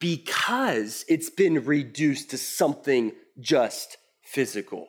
because 0.00 1.04
it's 1.08 1.30
been 1.30 1.64
reduced 1.64 2.30
to 2.30 2.38
something 2.38 3.12
just 3.38 3.98
physical. 4.24 4.88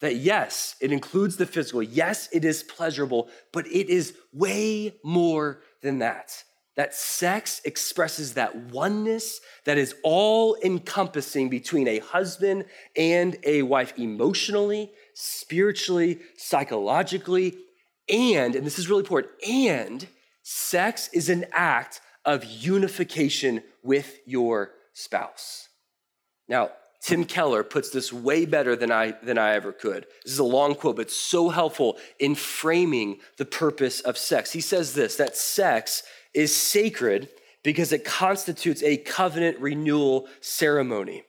That 0.00 0.16
yes, 0.16 0.74
it 0.80 0.90
includes 0.90 1.36
the 1.36 1.46
physical. 1.46 1.84
Yes, 1.84 2.28
it 2.32 2.44
is 2.44 2.64
pleasurable, 2.64 3.28
but 3.52 3.66
it 3.68 3.88
is 3.88 4.16
way 4.32 4.96
more 5.04 5.60
than 5.82 6.00
that 6.00 6.42
that 6.76 6.94
sex 6.94 7.60
expresses 7.64 8.34
that 8.34 8.56
oneness 8.56 9.40
that 9.64 9.78
is 9.78 9.94
all 10.02 10.56
encompassing 10.64 11.48
between 11.48 11.86
a 11.86 11.98
husband 11.98 12.64
and 12.96 13.36
a 13.44 13.62
wife 13.62 13.92
emotionally, 13.98 14.90
spiritually, 15.14 16.20
psychologically, 16.36 17.58
and, 18.08 18.56
and 18.56 18.66
this 18.66 18.78
is 18.78 18.88
really 18.88 19.00
important, 19.00 19.32
and 19.46 20.06
sex 20.42 21.08
is 21.12 21.28
an 21.28 21.46
act 21.52 22.00
of 22.24 22.44
unification 22.44 23.62
with 23.82 24.18
your 24.26 24.72
spouse. 24.92 25.68
Now, 26.48 26.70
Tim 27.02 27.24
Keller 27.24 27.64
puts 27.64 27.90
this 27.90 28.12
way 28.12 28.46
better 28.46 28.76
than 28.76 28.92
I, 28.92 29.12
than 29.22 29.36
I 29.36 29.54
ever 29.54 29.72
could. 29.72 30.06
This 30.24 30.34
is 30.34 30.38
a 30.38 30.44
long 30.44 30.76
quote, 30.76 30.96
but 30.96 31.10
so 31.10 31.48
helpful 31.48 31.98
in 32.20 32.36
framing 32.36 33.18
the 33.38 33.44
purpose 33.44 34.00
of 34.00 34.16
sex. 34.16 34.52
He 34.52 34.60
says 34.60 34.94
this 34.94 35.16
that 35.16 35.36
sex 35.36 36.04
is 36.34 36.54
sacred 36.54 37.28
because 37.62 37.92
it 37.92 38.04
constitutes 38.04 38.82
a 38.82 38.96
covenant 38.96 39.58
renewal 39.60 40.28
ceremony. 40.40 41.24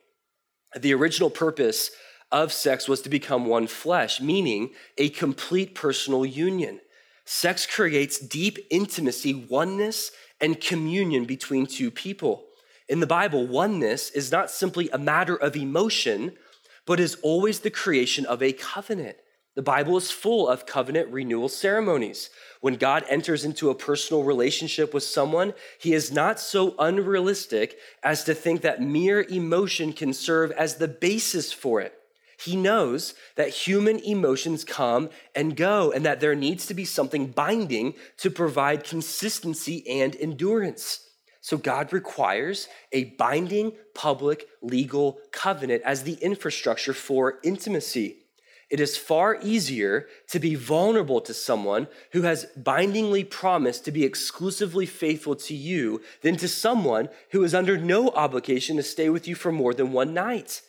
The 0.76 0.94
original 0.94 1.30
purpose 1.30 1.90
of 2.32 2.52
sex 2.52 2.88
was 2.88 3.00
to 3.02 3.08
become 3.08 3.46
one 3.46 3.68
flesh, 3.68 4.20
meaning 4.20 4.70
a 4.98 5.10
complete 5.10 5.74
personal 5.74 6.26
union. 6.26 6.80
Sex 7.24 7.64
creates 7.64 8.18
deep 8.18 8.58
intimacy, 8.70 9.46
oneness, 9.48 10.10
and 10.40 10.60
communion 10.60 11.24
between 11.24 11.66
two 11.66 11.90
people. 11.90 12.44
In 12.88 13.00
the 13.00 13.06
Bible, 13.06 13.46
oneness 13.46 14.10
is 14.10 14.30
not 14.30 14.50
simply 14.50 14.90
a 14.90 14.98
matter 14.98 15.36
of 15.36 15.56
emotion, 15.56 16.32
but 16.86 17.00
is 17.00 17.16
always 17.22 17.60
the 17.60 17.70
creation 17.70 18.26
of 18.26 18.42
a 18.42 18.52
covenant. 18.52 19.16
The 19.54 19.62
Bible 19.62 19.96
is 19.96 20.10
full 20.10 20.48
of 20.48 20.66
covenant 20.66 21.12
renewal 21.12 21.48
ceremonies. 21.48 22.30
When 22.60 22.74
God 22.74 23.04
enters 23.08 23.44
into 23.44 23.70
a 23.70 23.74
personal 23.74 24.24
relationship 24.24 24.92
with 24.92 25.04
someone, 25.04 25.54
he 25.78 25.94
is 25.94 26.10
not 26.10 26.40
so 26.40 26.74
unrealistic 26.78 27.78
as 28.02 28.24
to 28.24 28.34
think 28.34 28.62
that 28.62 28.82
mere 28.82 29.22
emotion 29.22 29.92
can 29.92 30.12
serve 30.12 30.50
as 30.50 30.76
the 30.76 30.88
basis 30.88 31.52
for 31.52 31.80
it. 31.80 31.94
He 32.36 32.56
knows 32.56 33.14
that 33.36 33.50
human 33.50 34.00
emotions 34.00 34.64
come 34.64 35.08
and 35.36 35.56
go, 35.56 35.92
and 35.92 36.04
that 36.04 36.18
there 36.18 36.34
needs 36.34 36.66
to 36.66 36.74
be 36.74 36.84
something 36.84 37.28
binding 37.28 37.94
to 38.18 38.30
provide 38.30 38.82
consistency 38.82 39.86
and 39.88 40.16
endurance. 40.16 41.08
So, 41.40 41.56
God 41.56 41.92
requires 41.92 42.68
a 42.90 43.04
binding 43.04 43.72
public 43.94 44.48
legal 44.62 45.20
covenant 45.30 45.82
as 45.84 46.02
the 46.02 46.14
infrastructure 46.14 46.94
for 46.94 47.38
intimacy. 47.44 48.23
It 48.74 48.80
is 48.80 48.96
far 48.96 49.38
easier 49.40 50.08
to 50.30 50.40
be 50.40 50.56
vulnerable 50.56 51.20
to 51.20 51.32
someone 51.32 51.86
who 52.10 52.22
has 52.22 52.46
bindingly 52.56 53.22
promised 53.22 53.84
to 53.84 53.92
be 53.92 54.02
exclusively 54.02 54.84
faithful 54.84 55.36
to 55.36 55.54
you 55.54 56.02
than 56.22 56.36
to 56.38 56.48
someone 56.48 57.08
who 57.30 57.44
is 57.44 57.54
under 57.54 57.78
no 57.78 58.08
obligation 58.08 58.76
to 58.76 58.82
stay 58.82 59.08
with 59.08 59.28
you 59.28 59.36
for 59.36 59.52
more 59.52 59.74
than 59.74 59.92
one 59.92 60.12
night. 60.12 60.60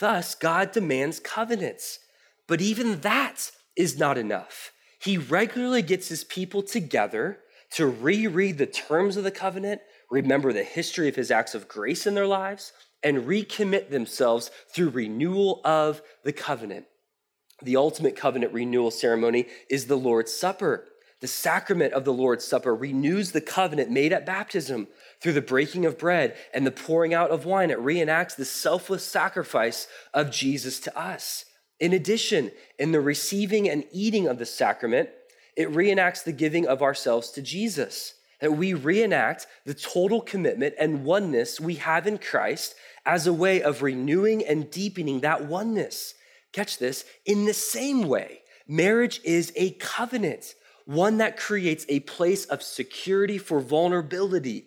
Thus, 0.00 0.34
God 0.34 0.72
demands 0.72 1.20
covenants. 1.20 2.00
But 2.48 2.60
even 2.60 2.98
that 3.02 3.52
is 3.76 3.96
not 3.96 4.18
enough. 4.18 4.72
He 4.98 5.16
regularly 5.16 5.82
gets 5.82 6.08
his 6.08 6.24
people 6.24 6.64
together 6.64 7.38
to 7.74 7.86
reread 7.86 8.58
the 8.58 8.66
terms 8.66 9.16
of 9.16 9.22
the 9.22 9.30
covenant, 9.30 9.82
remember 10.10 10.52
the 10.52 10.64
history 10.64 11.08
of 11.08 11.14
his 11.14 11.30
acts 11.30 11.54
of 11.54 11.68
grace 11.68 12.08
in 12.08 12.14
their 12.14 12.26
lives, 12.26 12.72
and 13.04 13.18
recommit 13.18 13.90
themselves 13.90 14.50
through 14.74 14.88
renewal 14.88 15.60
of 15.64 16.02
the 16.24 16.32
covenant. 16.32 16.86
The 17.62 17.76
ultimate 17.76 18.16
covenant 18.16 18.52
renewal 18.52 18.90
ceremony 18.90 19.46
is 19.70 19.86
the 19.86 19.96
Lord's 19.96 20.32
Supper. 20.32 20.86
The 21.20 21.26
sacrament 21.26 21.94
of 21.94 22.04
the 22.04 22.12
Lord's 22.12 22.44
Supper 22.44 22.74
renews 22.74 23.32
the 23.32 23.40
covenant 23.40 23.90
made 23.90 24.12
at 24.12 24.26
baptism 24.26 24.88
through 25.22 25.32
the 25.32 25.40
breaking 25.40 25.86
of 25.86 25.96
bread 25.96 26.36
and 26.52 26.66
the 26.66 26.70
pouring 26.70 27.14
out 27.14 27.30
of 27.30 27.46
wine. 27.46 27.70
It 27.70 27.78
reenacts 27.78 28.36
the 28.36 28.44
selfless 28.44 29.04
sacrifice 29.04 29.88
of 30.12 30.30
Jesus 30.30 30.78
to 30.80 30.98
us. 30.98 31.46
In 31.80 31.94
addition, 31.94 32.50
in 32.78 32.92
the 32.92 33.00
receiving 33.00 33.68
and 33.68 33.84
eating 33.90 34.28
of 34.28 34.38
the 34.38 34.46
sacrament, 34.46 35.08
it 35.56 35.72
reenacts 35.72 36.22
the 36.22 36.32
giving 36.32 36.66
of 36.66 36.82
ourselves 36.82 37.30
to 37.30 37.42
Jesus. 37.42 38.14
That 38.42 38.52
we 38.52 38.74
reenact 38.74 39.46
the 39.64 39.72
total 39.72 40.20
commitment 40.20 40.74
and 40.78 41.06
oneness 41.06 41.58
we 41.58 41.76
have 41.76 42.06
in 42.06 42.18
Christ 42.18 42.74
as 43.06 43.26
a 43.26 43.32
way 43.32 43.62
of 43.62 43.80
renewing 43.80 44.44
and 44.44 44.70
deepening 44.70 45.20
that 45.20 45.46
oneness. 45.46 46.12
Catch 46.56 46.78
this 46.78 47.04
in 47.26 47.44
the 47.44 47.52
same 47.52 48.08
way, 48.08 48.40
marriage 48.66 49.20
is 49.24 49.52
a 49.56 49.72
covenant 49.72 50.54
one 50.86 51.18
that 51.18 51.36
creates 51.36 51.84
a 51.90 52.00
place 52.00 52.46
of 52.46 52.62
security 52.62 53.36
for 53.36 53.60
vulnerability. 53.60 54.64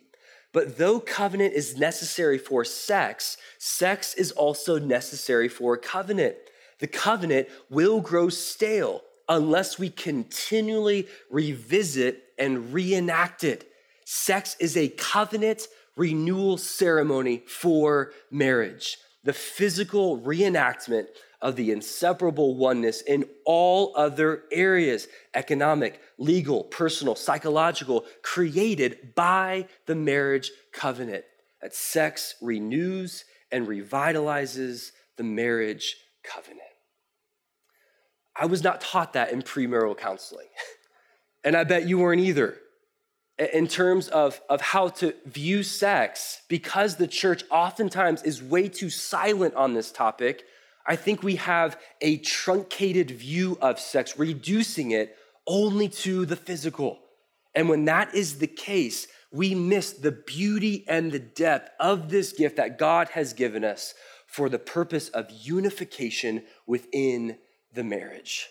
But 0.54 0.78
though 0.78 1.00
covenant 1.00 1.56
is 1.56 1.80
necessary 1.80 2.38
for 2.38 2.64
sex, 2.64 3.38
sex 3.58 4.14
is 4.14 4.32
also 4.32 4.78
necessary 4.78 5.50
for 5.50 5.78
covenant. 5.78 6.36
The 6.78 6.86
covenant 6.86 7.48
will 7.72 8.02
grow 8.02 8.30
stale 8.30 9.02
unless 9.28 9.80
we 9.80 9.90
continually 9.90 11.08
revisit 11.32 12.22
and 12.38 12.72
reenact 12.72 13.44
it. 13.44 13.68
Sex 14.06 14.56
is 14.60 14.78
a 14.78 14.90
covenant 14.90 15.68
renewal 15.96 16.60
ceremony 16.60 17.42
for 17.48 18.14
marriage. 18.30 19.00
The 19.24 19.34
physical 19.34 20.20
reenactment 20.20 21.08
of 21.42 21.56
the 21.56 21.72
inseparable 21.72 22.56
oneness 22.56 23.02
in 23.02 23.26
all 23.46 23.94
other 23.96 24.44
areas 24.52 25.08
economic, 25.34 26.02
legal, 26.18 26.64
personal, 26.66 27.16
psychological 27.16 28.06
created 28.22 29.14
by 29.16 29.68
the 29.86 29.96
marriage 29.96 30.52
covenant. 30.74 31.24
That 31.62 31.74
sex 31.74 32.36
renews 32.42 33.26
and 33.52 33.68
revitalizes 33.68 34.92
the 35.18 35.24
marriage 35.24 35.98
covenant. 36.24 36.62
I 38.36 38.46
was 38.46 38.64
not 38.64 38.80
taught 38.80 39.14
that 39.14 39.32
in 39.32 39.42
premarital 39.42 39.98
counseling, 39.98 40.48
and 41.44 41.58
I 41.58 41.66
bet 41.66 41.88
you 41.88 42.00
weren't 42.00 42.22
either. 42.22 42.58
In 43.40 43.68
terms 43.68 44.10
of, 44.10 44.42
of 44.50 44.60
how 44.60 44.90
to 44.90 45.16
view 45.26 45.64
sex, 45.64 46.42
because 46.50 46.98
the 46.98 47.08
church 47.08 47.44
oftentimes 47.50 48.22
is 48.24 48.44
way 48.44 48.68
too 48.68 48.90
silent 48.90 49.56
on 49.56 49.74
this 49.74 49.92
topic, 49.92 50.44
I 50.86 50.98
think 50.98 51.24
we 51.24 51.38
have 51.38 51.80
a 52.02 52.18
truncated 52.18 53.12
view 53.12 53.58
of 53.62 53.80
sex, 53.80 54.20
reducing 54.20 54.92
it 54.92 55.16
only 55.48 55.88
to 55.88 56.26
the 56.26 56.36
physical. 56.36 57.00
And 57.56 57.70
when 57.70 57.86
that 57.86 58.14
is 58.14 58.40
the 58.40 58.48
case, 58.48 59.08
we 59.32 59.56
miss 59.56 59.94
the 59.94 60.12
beauty 60.12 60.84
and 60.88 61.12
the 61.12 61.20
depth 61.20 61.72
of 61.80 62.10
this 62.10 62.34
gift 62.34 62.58
that 62.58 62.78
God 62.78 63.10
has 63.10 63.34
given 63.34 63.64
us 63.64 63.94
for 64.28 64.50
the 64.50 64.60
purpose 64.60 65.10
of 65.10 65.32
unification 65.32 66.44
within 66.68 67.38
the 67.74 67.84
marriage. 67.84 68.50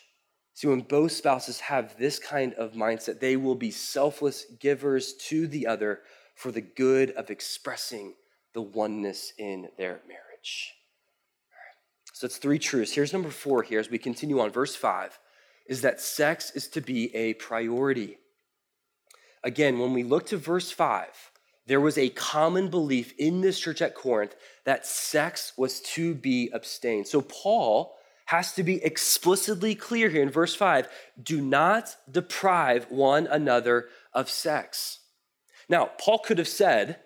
See, 0.59 0.67
when 0.67 0.81
both 0.81 1.13
spouses 1.13 1.61
have 1.61 1.97
this 1.99 2.19
kind 2.19 2.53
of 2.55 2.73
mindset, 2.73 3.21
they 3.21 3.37
will 3.37 3.55
be 3.55 3.71
selfless 3.71 4.45
givers 4.59 5.13
to 5.29 5.47
the 5.47 5.69
other 5.69 6.01
for 6.35 6.51
the 6.51 6.61
good 6.61 7.13
of 7.13 7.31
expressing 7.31 8.15
the 8.55 8.63
oneness 8.63 9.33
in 9.39 9.69
their 9.79 10.01
marriage. 10.09 10.75
So 12.13 12.25
it's 12.25 12.39
three 12.39 12.59
truths. 12.59 12.93
Here's 12.93 13.13
number 13.13 13.31
four 13.31 13.63
here 13.63 13.79
as 13.79 13.89
we 13.89 13.99
continue 13.99 14.41
on. 14.41 14.51
Verse 14.51 14.75
five 14.75 15.21
is 15.69 15.83
that 15.83 16.01
sex 16.01 16.51
is 16.57 16.67
to 16.71 16.81
be 16.81 17.15
a 17.15 17.35
priority. 17.35 18.19
Again, 19.45 19.79
when 19.79 19.93
we 19.93 20.03
look 20.03 20.27
to 20.27 20.37
verse 20.37 20.73
five, 20.73 21.31
there 21.69 21.81
was 21.81 21.97
a 21.97 22.09
common 22.09 22.69
belief 22.69 23.15
in 23.17 23.43
this 23.43 23.61
church 23.61 23.81
at 23.81 23.95
Corinth 23.95 24.35
that 24.65 24.87
sex 24.87 25.53
was 25.57 25.79
to 25.83 26.17
be 26.17 26.51
abstained. 26.53 27.07
So 27.07 27.21
Paul 27.21 27.95
has 28.29 28.53
to 28.55 28.63
be 28.63 28.83
explicitly 28.83 29.75
clear 29.75 30.09
here 30.09 30.23
in 30.23 30.31
verse 30.31 30.55
5 30.55 30.89
do 31.23 31.41
not 31.41 31.97
deprive 32.11 32.87
one 32.91 33.27
another 33.27 33.89
of 34.13 34.31
sex. 34.31 35.01
Now, 35.69 35.91
Paul 35.99 36.19
could 36.19 36.39
have 36.39 36.49
said, 36.49 37.01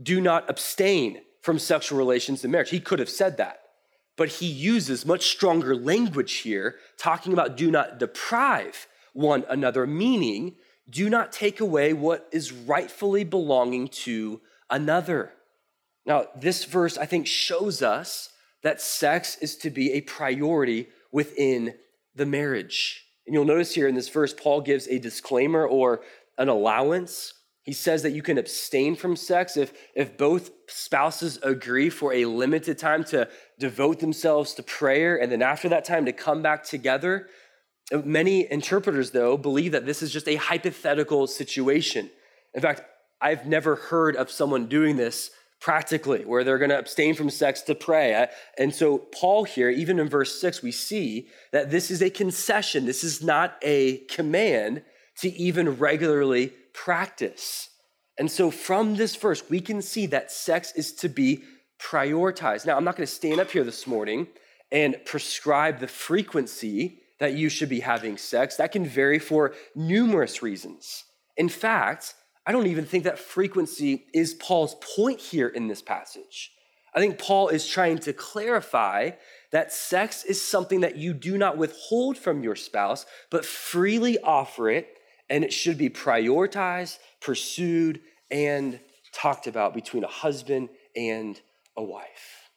do 0.00 0.20
not 0.20 0.48
abstain 0.48 1.22
from 1.42 1.58
sexual 1.58 1.98
relations 1.98 2.44
in 2.44 2.50
marriage. 2.50 2.70
He 2.70 2.80
could 2.80 2.98
have 2.98 3.10
said 3.10 3.36
that 3.38 3.60
but 4.16 4.28
he 4.30 4.46
uses 4.46 5.06
much 5.06 5.26
stronger 5.26 5.76
language 5.76 6.36
here, 6.36 6.76
talking 6.98 7.32
about 7.32 7.56
do 7.56 7.70
not 7.70 7.98
deprive 7.98 8.86
one 9.12 9.44
another, 9.48 9.86
meaning 9.86 10.56
do 10.88 11.10
not 11.10 11.32
take 11.32 11.60
away 11.60 11.92
what 11.92 12.28
is 12.32 12.52
rightfully 12.52 13.24
belonging 13.24 13.88
to 13.88 14.40
another. 14.70 15.32
Now, 16.06 16.26
this 16.34 16.64
verse, 16.64 16.96
I 16.96 17.06
think, 17.06 17.26
shows 17.26 17.82
us 17.82 18.30
that 18.66 18.80
sex 18.80 19.36
is 19.40 19.56
to 19.58 19.70
be 19.70 19.92
a 19.92 20.00
priority 20.02 20.88
within 21.12 21.74
the 22.14 22.26
marriage. 22.26 23.04
And 23.26 23.34
you'll 23.34 23.44
notice 23.44 23.74
here 23.74 23.88
in 23.88 23.94
this 23.94 24.08
verse, 24.08 24.34
Paul 24.34 24.60
gives 24.60 24.86
a 24.88 24.98
disclaimer 24.98 25.66
or 25.66 26.02
an 26.38 26.48
allowance 26.48 27.32
he 27.66 27.72
says 27.72 28.04
that 28.04 28.12
you 28.12 28.22
can 28.22 28.38
abstain 28.38 28.94
from 28.94 29.16
sex 29.16 29.56
if, 29.56 29.72
if 29.92 30.16
both 30.16 30.52
spouses 30.68 31.36
agree 31.42 31.90
for 31.90 32.12
a 32.12 32.24
limited 32.24 32.78
time 32.78 33.02
to 33.06 33.28
devote 33.58 33.98
themselves 33.98 34.54
to 34.54 34.62
prayer 34.62 35.20
and 35.20 35.32
then 35.32 35.42
after 35.42 35.68
that 35.70 35.84
time 35.84 36.04
to 36.04 36.12
come 36.12 36.42
back 36.42 36.62
together. 36.62 37.28
Uh, 37.92 38.02
many 38.04 38.50
interpreters, 38.52 39.10
though, 39.10 39.36
believe 39.36 39.72
that 39.72 39.84
this 39.84 40.00
is 40.00 40.12
just 40.12 40.28
a 40.28 40.36
hypothetical 40.36 41.26
situation. 41.26 42.08
In 42.54 42.62
fact, 42.62 42.82
I've 43.20 43.46
never 43.46 43.74
heard 43.74 44.14
of 44.14 44.30
someone 44.30 44.68
doing 44.68 44.96
this 44.96 45.32
practically, 45.60 46.24
where 46.24 46.44
they're 46.44 46.58
going 46.58 46.70
to 46.70 46.78
abstain 46.78 47.14
from 47.14 47.30
sex 47.30 47.62
to 47.62 47.74
pray. 47.74 48.28
And 48.58 48.74
so, 48.74 48.98
Paul 48.98 49.44
here, 49.44 49.70
even 49.70 49.98
in 49.98 50.08
verse 50.08 50.40
six, 50.40 50.62
we 50.62 50.72
see 50.72 51.28
that 51.52 51.70
this 51.70 51.90
is 51.90 52.02
a 52.02 52.10
concession. 52.10 52.86
This 52.86 53.02
is 53.02 53.22
not 53.22 53.56
a 53.62 53.98
command 54.06 54.82
to 55.18 55.28
even 55.32 55.76
regularly 55.76 56.52
practice. 56.72 57.70
And 58.18 58.30
so, 58.30 58.50
from 58.50 58.96
this 58.96 59.16
verse, 59.16 59.48
we 59.48 59.60
can 59.60 59.82
see 59.82 60.06
that 60.06 60.30
sex 60.30 60.72
is 60.76 60.92
to 60.94 61.08
be 61.08 61.42
prioritize. 61.80 62.64
Now, 62.64 62.76
I'm 62.76 62.84
not 62.84 62.96
going 62.96 63.06
to 63.06 63.12
stand 63.12 63.40
up 63.40 63.50
here 63.50 63.64
this 63.64 63.86
morning 63.86 64.28
and 64.72 64.96
prescribe 65.04 65.78
the 65.80 65.88
frequency 65.88 67.00
that 67.18 67.34
you 67.34 67.48
should 67.48 67.68
be 67.68 67.80
having 67.80 68.16
sex. 68.16 68.56
That 68.56 68.72
can 68.72 68.84
vary 68.84 69.18
for 69.18 69.54
numerous 69.74 70.42
reasons. 70.42 71.04
In 71.36 71.48
fact, 71.48 72.14
I 72.46 72.52
don't 72.52 72.68
even 72.68 72.84
think 72.84 73.04
that 73.04 73.18
frequency 73.18 74.04
is 74.14 74.34
Paul's 74.34 74.76
point 74.96 75.20
here 75.20 75.48
in 75.48 75.66
this 75.66 75.82
passage. 75.82 76.52
I 76.94 77.00
think 77.00 77.18
Paul 77.18 77.48
is 77.48 77.66
trying 77.66 77.98
to 77.98 78.12
clarify 78.12 79.10
that 79.50 79.72
sex 79.72 80.24
is 80.24 80.40
something 80.40 80.80
that 80.80 80.96
you 80.96 81.12
do 81.12 81.36
not 81.36 81.58
withhold 81.58 82.16
from 82.16 82.42
your 82.42 82.56
spouse, 82.56 83.04
but 83.30 83.44
freely 83.44 84.18
offer 84.20 84.70
it, 84.70 84.88
and 85.28 85.44
it 85.44 85.52
should 85.52 85.76
be 85.76 85.90
prioritized, 85.90 86.98
pursued, 87.20 88.00
and 88.30 88.80
talked 89.12 89.46
about 89.46 89.74
between 89.74 90.04
a 90.04 90.08
husband 90.08 90.68
and 90.94 91.40
a 91.76 91.82
wife. 91.82 92.50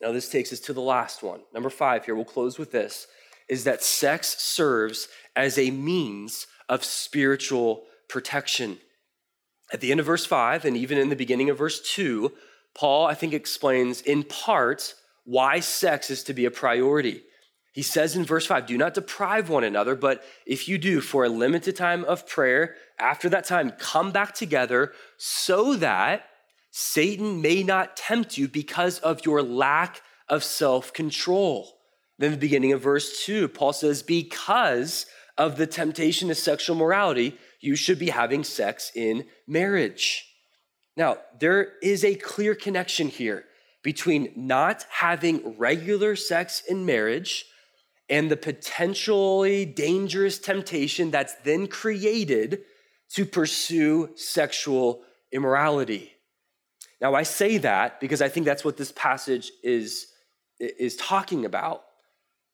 Now, 0.00 0.12
this 0.12 0.28
takes 0.28 0.52
us 0.52 0.60
to 0.60 0.72
the 0.72 0.80
last 0.80 1.22
one. 1.22 1.40
Number 1.52 1.70
five 1.70 2.04
here, 2.04 2.14
we'll 2.14 2.24
close 2.24 2.58
with 2.58 2.72
this 2.72 3.06
is 3.48 3.64
that 3.64 3.82
sex 3.82 4.40
serves 4.42 5.08
as 5.36 5.58
a 5.58 5.70
means 5.70 6.46
of 6.68 6.82
spiritual 6.82 7.84
protection. 8.08 8.78
At 9.72 9.80
the 9.80 9.90
end 9.90 10.00
of 10.00 10.06
verse 10.06 10.26
5, 10.26 10.64
and 10.64 10.76
even 10.76 10.98
in 10.98 11.08
the 11.08 11.16
beginning 11.16 11.48
of 11.48 11.58
verse 11.58 11.80
2, 11.80 12.32
Paul, 12.74 13.06
I 13.06 13.14
think, 13.14 13.32
explains 13.32 14.02
in 14.02 14.22
part 14.22 14.94
why 15.24 15.60
sex 15.60 16.10
is 16.10 16.22
to 16.24 16.34
be 16.34 16.44
a 16.44 16.50
priority. 16.50 17.22
He 17.72 17.82
says 17.82 18.14
in 18.14 18.24
verse 18.24 18.44
5, 18.44 18.66
do 18.66 18.76
not 18.76 18.92
deprive 18.92 19.48
one 19.48 19.64
another, 19.64 19.94
but 19.94 20.22
if 20.44 20.68
you 20.68 20.76
do 20.76 21.00
for 21.00 21.24
a 21.24 21.30
limited 21.30 21.74
time 21.74 22.04
of 22.04 22.28
prayer, 22.28 22.76
after 22.98 23.30
that 23.30 23.46
time, 23.46 23.70
come 23.70 24.12
back 24.12 24.34
together 24.34 24.92
so 25.16 25.74
that 25.76 26.26
Satan 26.70 27.40
may 27.40 27.62
not 27.62 27.96
tempt 27.96 28.36
you 28.36 28.48
because 28.48 28.98
of 28.98 29.24
your 29.24 29.42
lack 29.42 30.02
of 30.28 30.44
self 30.44 30.92
control. 30.92 31.78
Then, 32.18 32.30
the 32.32 32.36
beginning 32.36 32.72
of 32.72 32.82
verse 32.82 33.24
2, 33.24 33.48
Paul 33.48 33.72
says, 33.72 34.02
because 34.02 35.06
of 35.38 35.56
the 35.56 35.66
temptation 35.66 36.28
to 36.28 36.34
sexual 36.34 36.76
morality, 36.76 37.38
you 37.62 37.76
should 37.76 37.98
be 37.98 38.10
having 38.10 38.44
sex 38.44 38.92
in 38.94 39.24
marriage. 39.46 40.26
Now, 40.96 41.18
there 41.38 41.78
is 41.82 42.04
a 42.04 42.16
clear 42.16 42.54
connection 42.54 43.08
here 43.08 43.44
between 43.82 44.32
not 44.36 44.84
having 44.90 45.56
regular 45.56 46.16
sex 46.16 46.62
in 46.68 46.84
marriage 46.84 47.46
and 48.08 48.30
the 48.30 48.36
potentially 48.36 49.64
dangerous 49.64 50.38
temptation 50.38 51.10
that's 51.10 51.34
then 51.44 51.66
created 51.66 52.60
to 53.14 53.24
pursue 53.24 54.10
sexual 54.16 55.02
immorality. 55.30 56.12
Now, 57.00 57.14
I 57.14 57.22
say 57.22 57.58
that 57.58 58.00
because 58.00 58.20
I 58.20 58.28
think 58.28 58.44
that's 58.44 58.64
what 58.64 58.76
this 58.76 58.92
passage 58.92 59.50
is, 59.62 60.08
is 60.58 60.96
talking 60.96 61.44
about. 61.44 61.84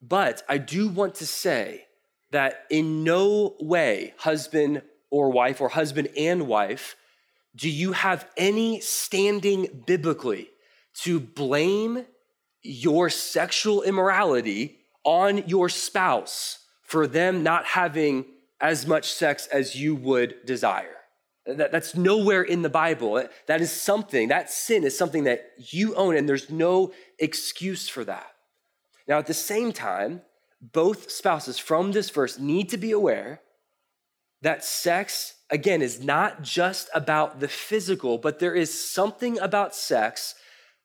But 0.01 0.42
I 0.49 0.59
do 0.59 0.88
want 0.88 1.16
to 1.16 1.27
say 1.27 1.87
that 2.31 2.66
in 2.71 3.05
no 3.05 3.57
way, 3.59 4.14
husband 4.18 4.83
or 5.11 5.31
wife, 5.31 5.61
or 5.61 5.71
husband 5.71 6.09
and 6.16 6.47
wife, 6.47 6.97
do 7.57 7.68
you 7.68 7.92
have 7.92 8.29
any 8.37 8.81
standing 8.81 9.83
biblically 9.87 10.49
to 11.03 11.18
blame 11.18 12.05
your 12.62 13.09
sexual 13.09 13.83
immorality 13.83 14.79
on 15.05 15.38
your 15.49 15.68
spouse 15.68 16.59
for 16.83 17.07
them 17.07 17.42
not 17.42 17.64
having 17.64 18.25
as 18.61 18.87
much 18.87 19.11
sex 19.11 19.47
as 19.47 19.77
you 19.77 19.94
would 19.94 20.35
desire. 20.44 20.97
That, 21.47 21.73
that's 21.73 21.94
nowhere 21.94 22.42
in 22.42 22.62
the 22.62 22.68
Bible. 22.68 23.25
That 23.47 23.61
is 23.61 23.73
something, 23.73 24.29
that 24.29 24.51
sin 24.51 24.85
is 24.85 24.99
something 24.99 25.25
that 25.25 25.53
you 25.73 25.94
own, 25.94 26.16
and 26.16 26.29
there's 26.29 26.51
no 26.51 26.92
excuse 27.18 27.88
for 27.88 28.05
that. 28.05 28.35
Now, 29.07 29.18
at 29.18 29.27
the 29.27 29.35
same 29.35 29.73
time, 29.73 30.23
both 30.61 31.11
spouses 31.11 31.59
from 31.59 31.92
this 31.92 32.11
verse 32.11 32.38
need 32.38 32.68
to 32.71 32.77
be 32.77 32.90
aware 32.90 33.40
that 34.42 34.64
sex, 34.64 35.35
again, 35.51 35.83
is 35.83 36.03
not 36.03 36.42
just 36.42 36.88
about 36.94 37.40
the 37.40 37.48
physical, 37.48 38.18
but 38.18 38.38
there 38.38 38.55
is 38.55 38.72
something 38.72 39.38
about 39.38 39.74
sex 39.74 40.35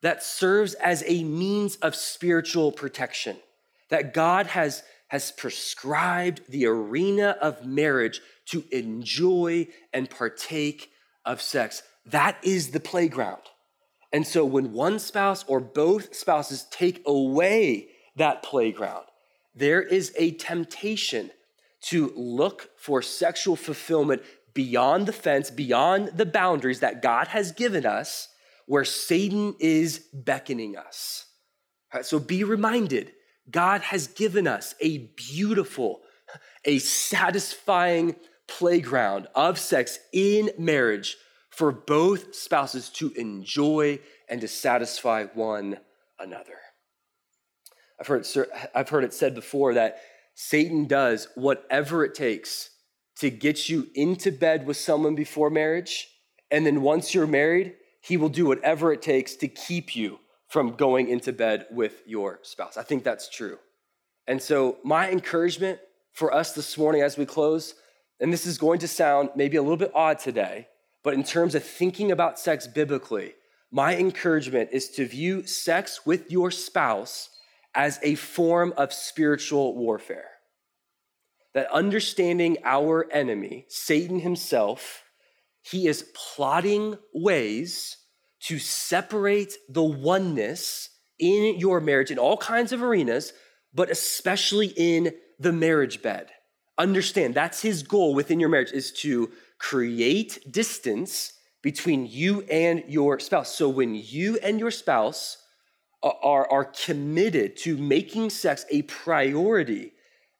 that 0.02 0.24
serves 0.24 0.74
as 0.76 1.04
a 1.08 1.24
means 1.24 1.76
of 1.78 1.96
spiritual 1.96 2.72
protection. 2.72 3.38
That 3.90 4.14
God 4.14 4.48
has, 4.48 4.84
has 5.08 5.32
prescribed 5.32 6.42
the 6.50 6.66
arena 6.66 7.38
of 7.42 7.66
marriage 7.66 8.22
to 8.48 8.64
enjoy 8.72 9.68
and 9.94 10.10
partake 10.10 10.90
of 11.26 11.42
sex. 11.42 11.84
That 12.06 12.38
is 12.44 12.72
the 12.72 12.80
playground. 12.80 13.42
And 14.12 14.28
so 14.28 14.46
when 14.46 14.74
one 14.74 15.00
spouse 15.00 15.44
or 15.48 15.60
both 15.60 16.16
spouses 16.16 16.66
take 16.70 17.02
away 17.06 17.88
that 18.16 18.44
playground, 18.44 19.06
there 19.56 19.82
is 19.82 20.14
a 20.18 20.32
temptation 20.32 21.32
to 21.84 22.14
look 22.16 22.70
for 22.78 23.02
sexual 23.02 23.56
fulfillment 23.56 24.24
beyond 24.54 25.08
the 25.08 25.14
fence, 25.14 25.50
beyond 25.50 26.12
the 26.16 26.26
boundaries 26.26 26.80
that 26.80 27.02
God 27.02 27.28
has 27.30 27.52
given 27.52 27.86
us 27.86 28.30
where 28.66 28.86
Satan 28.86 29.56
is 29.60 30.00
beckoning 30.14 30.78
us. 30.78 31.26
Right, 31.94 32.06
so 32.06 32.20
be 32.20 32.44
reminded 32.44 33.12
God 33.50 33.82
has 33.82 34.08
given 34.08 34.48
us 34.48 34.74
a 34.80 35.10
beautiful, 35.16 36.02
a 36.64 36.80
satisfying 36.80 38.16
playground 38.48 39.28
of 39.36 39.60
sex 39.60 40.00
in 40.14 40.52
marriage 40.58 41.18
for 41.50 41.72
both 41.72 42.34
spouses 42.34 42.90
to 42.90 43.12
enjoy 43.12 44.00
and 44.30 44.42
to 44.42 44.48
satisfy 44.48 45.26
one 45.26 45.78
another. 46.20 46.58
I've 48.00 48.08
heard, 48.08 48.26
I've 48.74 48.90
heard 48.90 49.04
it 49.04 49.14
said 49.14 49.36
before 49.36 49.76
that 49.76 50.00
Satan 50.36 50.86
does 50.86 51.28
whatever 51.36 52.04
it 52.04 52.16
takes 52.16 52.72
to 53.18 53.30
get 53.30 53.70
you 53.70 53.88
into 53.94 54.32
bed 54.32 54.66
with 54.66 54.78
someone 54.78 55.16
before 55.16 55.50
marriage. 55.50 56.10
And 56.50 56.66
then 56.66 56.82
once 56.82 57.14
you're 57.14 57.28
married, 57.28 57.76
he 58.02 58.18
will 58.18 58.30
do 58.30 58.46
whatever 58.46 58.92
it 58.92 59.02
takes 59.02 59.36
to 59.38 59.48
keep 59.48 59.96
you 59.96 60.20
from 60.48 60.76
going 60.76 61.08
into 61.08 61.32
bed 61.32 61.66
with 61.72 62.02
your 62.06 62.40
spouse. 62.44 62.78
I 62.78 62.84
think 62.84 63.04
that's 63.04 63.30
true. 63.30 63.58
And 64.28 64.42
so, 64.42 64.78
my 64.84 65.10
encouragement 65.10 65.80
for 66.12 66.34
us 66.34 66.54
this 66.54 66.78
morning 66.78 67.02
as 67.02 67.18
we 67.18 67.26
close, 67.26 67.76
and 68.20 68.32
this 68.32 68.46
is 68.46 68.58
going 68.58 68.80
to 68.80 68.88
sound 68.88 69.30
maybe 69.36 69.58
a 69.58 69.62
little 69.62 69.78
bit 69.78 69.92
odd 69.96 70.20
today, 70.20 70.68
but 71.04 71.14
in 71.14 71.24
terms 71.24 71.56
of 71.56 71.64
thinking 71.64 72.12
about 72.12 72.40
sex 72.40 72.68
biblically, 72.68 73.34
my 73.72 73.98
encouragement 73.98 74.70
is 74.72 74.90
to 74.92 75.06
view 75.06 75.46
sex 75.46 76.06
with 76.06 76.32
your 76.32 76.52
spouse 76.52 77.30
as 77.76 78.00
a 78.04 78.16
form 78.16 78.74
of 78.78 78.94
spiritual 78.94 79.76
warfare. 79.76 80.30
That 81.54 81.72
understanding 81.72 82.58
our 82.64 83.12
enemy, 83.12 83.66
Satan 83.70 84.20
himself, 84.20 85.04
he 85.62 85.88
is 85.88 86.10
plotting 86.14 86.98
ways 87.14 87.98
to 88.42 88.60
separate 88.60 89.54
the 89.70 89.84
oneness 89.84 90.90
in 91.20 91.58
your 91.60 91.80
marriage 91.80 92.12
in 92.12 92.20
all 92.20 92.38
kinds 92.38 92.72
of 92.72 92.84
arenas, 92.84 93.34
but 93.74 93.90
especially 93.90 94.68
in 94.76 95.14
the 95.40 95.54
marriage 95.54 96.02
bed. 96.02 96.30
Understand 96.78 97.36
that's 97.36 97.62
his 97.62 97.84
goal 97.84 98.14
within 98.14 98.40
your 98.40 98.50
marriage 98.50 98.72
is 98.72 98.92
to 98.92 99.32
create 99.60 100.40
distance 100.52 101.34
between 101.62 102.06
you 102.06 102.42
and 102.50 102.84
your 102.88 103.20
spouse. 103.20 103.56
So 103.56 103.70
when 103.70 103.96
you 103.96 104.38
and 104.40 104.60
your 104.60 104.72
spouse 104.72 105.38
are, 106.04 106.52
are 106.52 106.66
committed 106.66 107.58
to 107.58 107.78
making 107.78 108.30
sex 108.30 108.66
a 108.70 108.82
priority, 108.84 109.94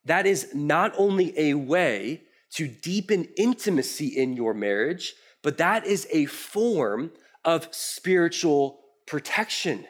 that 0.04 0.26
is 0.26 0.54
not 0.54 0.92
only 0.98 1.36
a 1.38 1.54
way 1.54 2.22
to 2.52 2.68
deepen 2.68 3.28
intimacy 3.36 4.06
in 4.06 4.34
your 4.34 4.54
marriage, 4.54 5.14
but 5.42 5.58
that 5.58 5.86
is 5.86 6.06
a 6.12 6.26
form 6.26 7.10
of 7.44 7.68
spiritual 7.70 8.80
protection. 9.06 9.86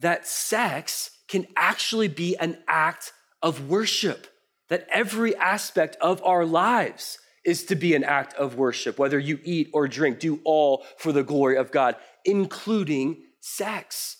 That 0.00 0.26
sex 0.26 1.10
can 1.28 1.46
actually 1.56 2.08
be 2.08 2.36
an 2.36 2.58
act 2.66 3.12
of 3.42 3.68
worship, 3.68 4.26
that 4.68 4.86
every 4.92 5.34
aspect 5.36 5.96
of 6.00 6.22
our 6.24 6.44
lives 6.44 7.18
is 7.44 7.64
to 7.64 7.74
be 7.74 7.94
an 7.94 8.04
act 8.04 8.34
of 8.34 8.56
worship. 8.56 8.98
Whether 8.98 9.18
you 9.18 9.38
eat 9.44 9.70
or 9.72 9.88
drink, 9.88 10.20
do 10.20 10.40
all 10.44 10.84
for 10.98 11.12
the 11.12 11.22
glory 11.22 11.56
of 11.56 11.70
God, 11.70 11.96
including 12.24 13.22
sex. 13.40 14.16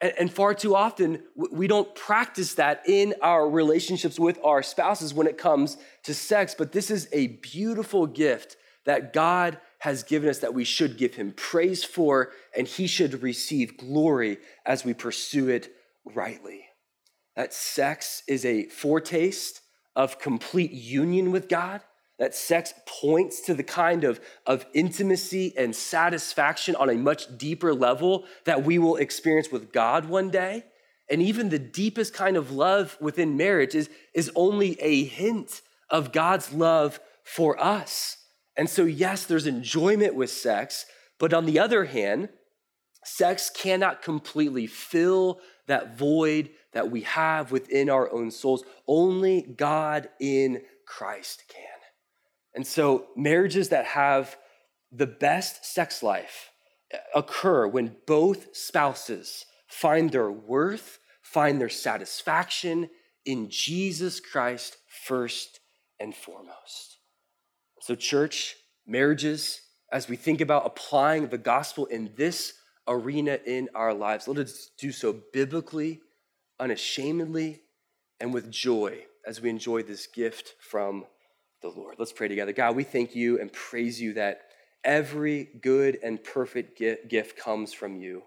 And, 0.00 0.30
far 0.30 0.54
too 0.54 0.74
often, 0.74 1.22
we 1.34 1.66
don't 1.66 1.94
practice 1.94 2.54
that 2.54 2.82
in 2.86 3.14
our 3.22 3.48
relationships 3.48 4.18
with 4.18 4.38
our 4.44 4.62
spouses 4.62 5.14
when 5.14 5.26
it 5.26 5.38
comes 5.38 5.78
to 6.02 6.12
sex. 6.12 6.54
But 6.56 6.72
this 6.72 6.90
is 6.90 7.08
a 7.12 7.28
beautiful 7.28 8.06
gift 8.06 8.56
that 8.84 9.14
God 9.14 9.58
has 9.78 10.02
given 10.02 10.28
us 10.28 10.40
that 10.40 10.52
we 10.52 10.64
should 10.64 10.98
give 10.98 11.14
him 11.14 11.32
praise 11.32 11.84
for, 11.84 12.32
and 12.56 12.66
he 12.66 12.86
should 12.86 13.22
receive 13.22 13.78
glory 13.78 14.38
as 14.66 14.84
we 14.84 14.92
pursue 14.92 15.48
it 15.48 15.72
rightly. 16.04 16.66
That 17.36 17.54
sex 17.54 18.22
is 18.28 18.44
a 18.44 18.66
foretaste 18.66 19.62
of 19.96 20.18
complete 20.18 20.72
union 20.72 21.32
with 21.32 21.48
God, 21.48 21.80
that 22.18 22.34
sex 22.34 22.72
points 22.86 23.40
to 23.42 23.54
the 23.54 23.62
kind 23.62 24.04
of, 24.04 24.20
of 24.46 24.66
intimacy 24.72 25.52
and 25.56 25.74
satisfaction 25.74 26.76
on 26.76 26.90
a 26.90 26.94
much 26.94 27.36
deeper 27.36 27.74
level 27.74 28.24
that 28.44 28.64
we 28.64 28.78
will 28.78 28.96
experience 28.96 29.50
with 29.50 29.72
God 29.72 30.06
one 30.06 30.30
day. 30.30 30.64
And 31.10 31.20
even 31.20 31.48
the 31.48 31.58
deepest 31.58 32.14
kind 32.14 32.36
of 32.36 32.52
love 32.52 32.96
within 33.00 33.36
marriage 33.36 33.74
is, 33.74 33.90
is 34.14 34.30
only 34.34 34.80
a 34.80 35.04
hint 35.04 35.60
of 35.90 36.12
God's 36.12 36.52
love 36.52 37.00
for 37.24 37.60
us. 37.62 38.18
And 38.56 38.70
so, 38.70 38.84
yes, 38.84 39.24
there's 39.24 39.46
enjoyment 39.46 40.14
with 40.14 40.30
sex, 40.30 40.86
but 41.18 41.34
on 41.34 41.46
the 41.46 41.58
other 41.58 41.84
hand, 41.84 42.28
sex 43.04 43.50
cannot 43.50 44.02
completely 44.02 44.66
fill 44.66 45.40
that 45.66 45.98
void 45.98 46.50
that 46.72 46.90
we 46.90 47.02
have 47.02 47.50
within 47.50 47.90
our 47.90 48.12
own 48.12 48.30
souls. 48.30 48.64
Only 48.86 49.42
God 49.42 50.08
in 50.20 50.62
Christ 50.86 51.44
can. 51.48 51.73
And 52.54 52.66
so, 52.66 53.06
marriages 53.16 53.70
that 53.70 53.86
have 53.86 54.36
the 54.92 55.06
best 55.06 55.64
sex 55.64 56.02
life 56.02 56.50
uh, 56.92 56.98
occur 57.14 57.66
when 57.66 57.96
both 58.06 58.54
spouses 58.56 59.44
find 59.66 60.10
their 60.10 60.30
worth, 60.30 60.98
find 61.22 61.60
their 61.60 61.68
satisfaction 61.68 62.88
in 63.24 63.48
Jesus 63.50 64.20
Christ 64.20 64.76
first 65.06 65.60
and 65.98 66.14
foremost. 66.14 66.98
So, 67.80 67.94
church, 67.94 68.56
marriages, 68.86 69.60
as 69.92 70.08
we 70.08 70.16
think 70.16 70.40
about 70.40 70.66
applying 70.66 71.28
the 71.28 71.38
gospel 71.38 71.86
in 71.86 72.12
this 72.16 72.54
arena 72.86 73.38
in 73.46 73.68
our 73.74 73.92
lives, 73.92 74.28
let 74.28 74.38
us 74.38 74.70
do 74.78 74.92
so 74.92 75.20
biblically, 75.32 76.00
unashamedly, 76.60 77.62
and 78.20 78.32
with 78.32 78.50
joy 78.50 79.04
as 79.26 79.40
we 79.40 79.50
enjoy 79.50 79.82
this 79.82 80.06
gift 80.06 80.54
from 80.60 81.04
the 81.64 81.80
Lord. 81.80 81.96
Let's 81.98 82.12
pray 82.12 82.28
together. 82.28 82.52
God, 82.52 82.76
we 82.76 82.84
thank 82.84 83.16
you 83.16 83.40
and 83.40 83.50
praise 83.50 84.00
you 84.00 84.12
that 84.14 84.42
every 84.84 85.48
good 85.62 85.98
and 86.02 86.22
perfect 86.22 86.78
gift 87.08 87.38
comes 87.38 87.72
from 87.72 87.96
you. 87.96 88.22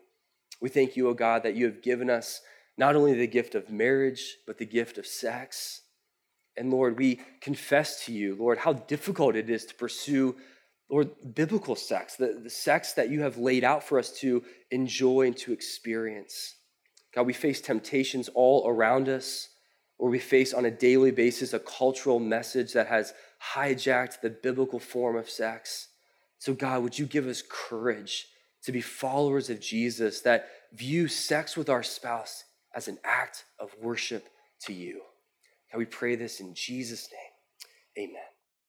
We 0.60 0.70
thank 0.70 0.98
you, 0.98 1.08
O 1.08 1.12
oh 1.12 1.14
God, 1.14 1.44
that 1.44 1.54
you 1.54 1.66
have 1.66 1.84
given 1.84 2.10
us 2.10 2.42
not 2.80 2.96
only 2.96 3.14
the 3.14 3.28
gift 3.28 3.54
of 3.54 3.70
marriage, 3.70 4.38
but 4.48 4.58
the 4.58 4.66
gift 4.66 4.98
of 4.98 5.06
sex. 5.06 5.82
And 6.58 6.72
Lord, 6.72 6.98
we 6.98 7.22
confess 7.40 8.06
to 8.06 8.12
you, 8.12 8.36
Lord, 8.36 8.58
how 8.58 8.74
difficult 8.74 9.36
it 9.36 9.52
is 9.52 9.66
to 9.66 9.76
pursue, 9.76 10.36
Lord, 10.90 11.12
biblical 11.36 11.76
sex, 11.76 12.16
the, 12.16 12.40
the 12.44 12.50
sex 12.50 12.94
that 12.94 13.10
you 13.10 13.22
have 13.22 13.38
laid 13.38 13.64
out 13.64 13.84
for 13.84 14.00
us 14.00 14.12
to 14.20 14.44
enjoy 14.72 15.28
and 15.28 15.38
to 15.38 15.54
experience. 15.54 16.56
God, 17.14 17.28
we 17.28 17.34
face 17.34 17.62
temptations 17.62 18.30
all 18.34 18.68
around 18.68 19.10
us, 19.10 19.50
or 20.00 20.10
we 20.10 20.20
face 20.20 20.56
on 20.56 20.66
a 20.66 20.72
daily 20.72 21.12
basis 21.12 21.54
a 21.54 21.60
cultural 21.60 22.20
message 22.20 22.74
that 22.74 22.88
has 22.88 23.14
hijacked 23.56 24.22
the 24.22 24.30
biblical 24.30 24.80
form 24.80 25.16
of 25.16 25.30
sex. 25.30 25.90
So, 26.40 26.54
God, 26.54 26.84
would 26.84 27.00
you 27.00 27.06
give 27.06 27.28
us 27.28 27.44
courage 27.48 28.28
to 28.64 28.72
be 28.72 28.82
followers 28.82 29.50
of 29.50 29.60
Jesus 29.60 30.22
that 30.22 30.48
view 30.74 31.08
sex 31.08 31.56
with 31.58 31.70
our 31.70 31.84
spouse 31.84 32.44
as 32.76 32.88
an 32.88 33.00
act 33.04 33.46
of 33.60 33.72
worship 33.82 34.28
to 34.62 34.74
you? 34.74 35.02
God, 35.72 35.80
we 35.80 35.86
pray 35.86 36.16
this 36.16 36.40
in 36.40 36.54
Jesus' 36.54 37.10
name. 37.12 38.10
Amen. 38.10 38.37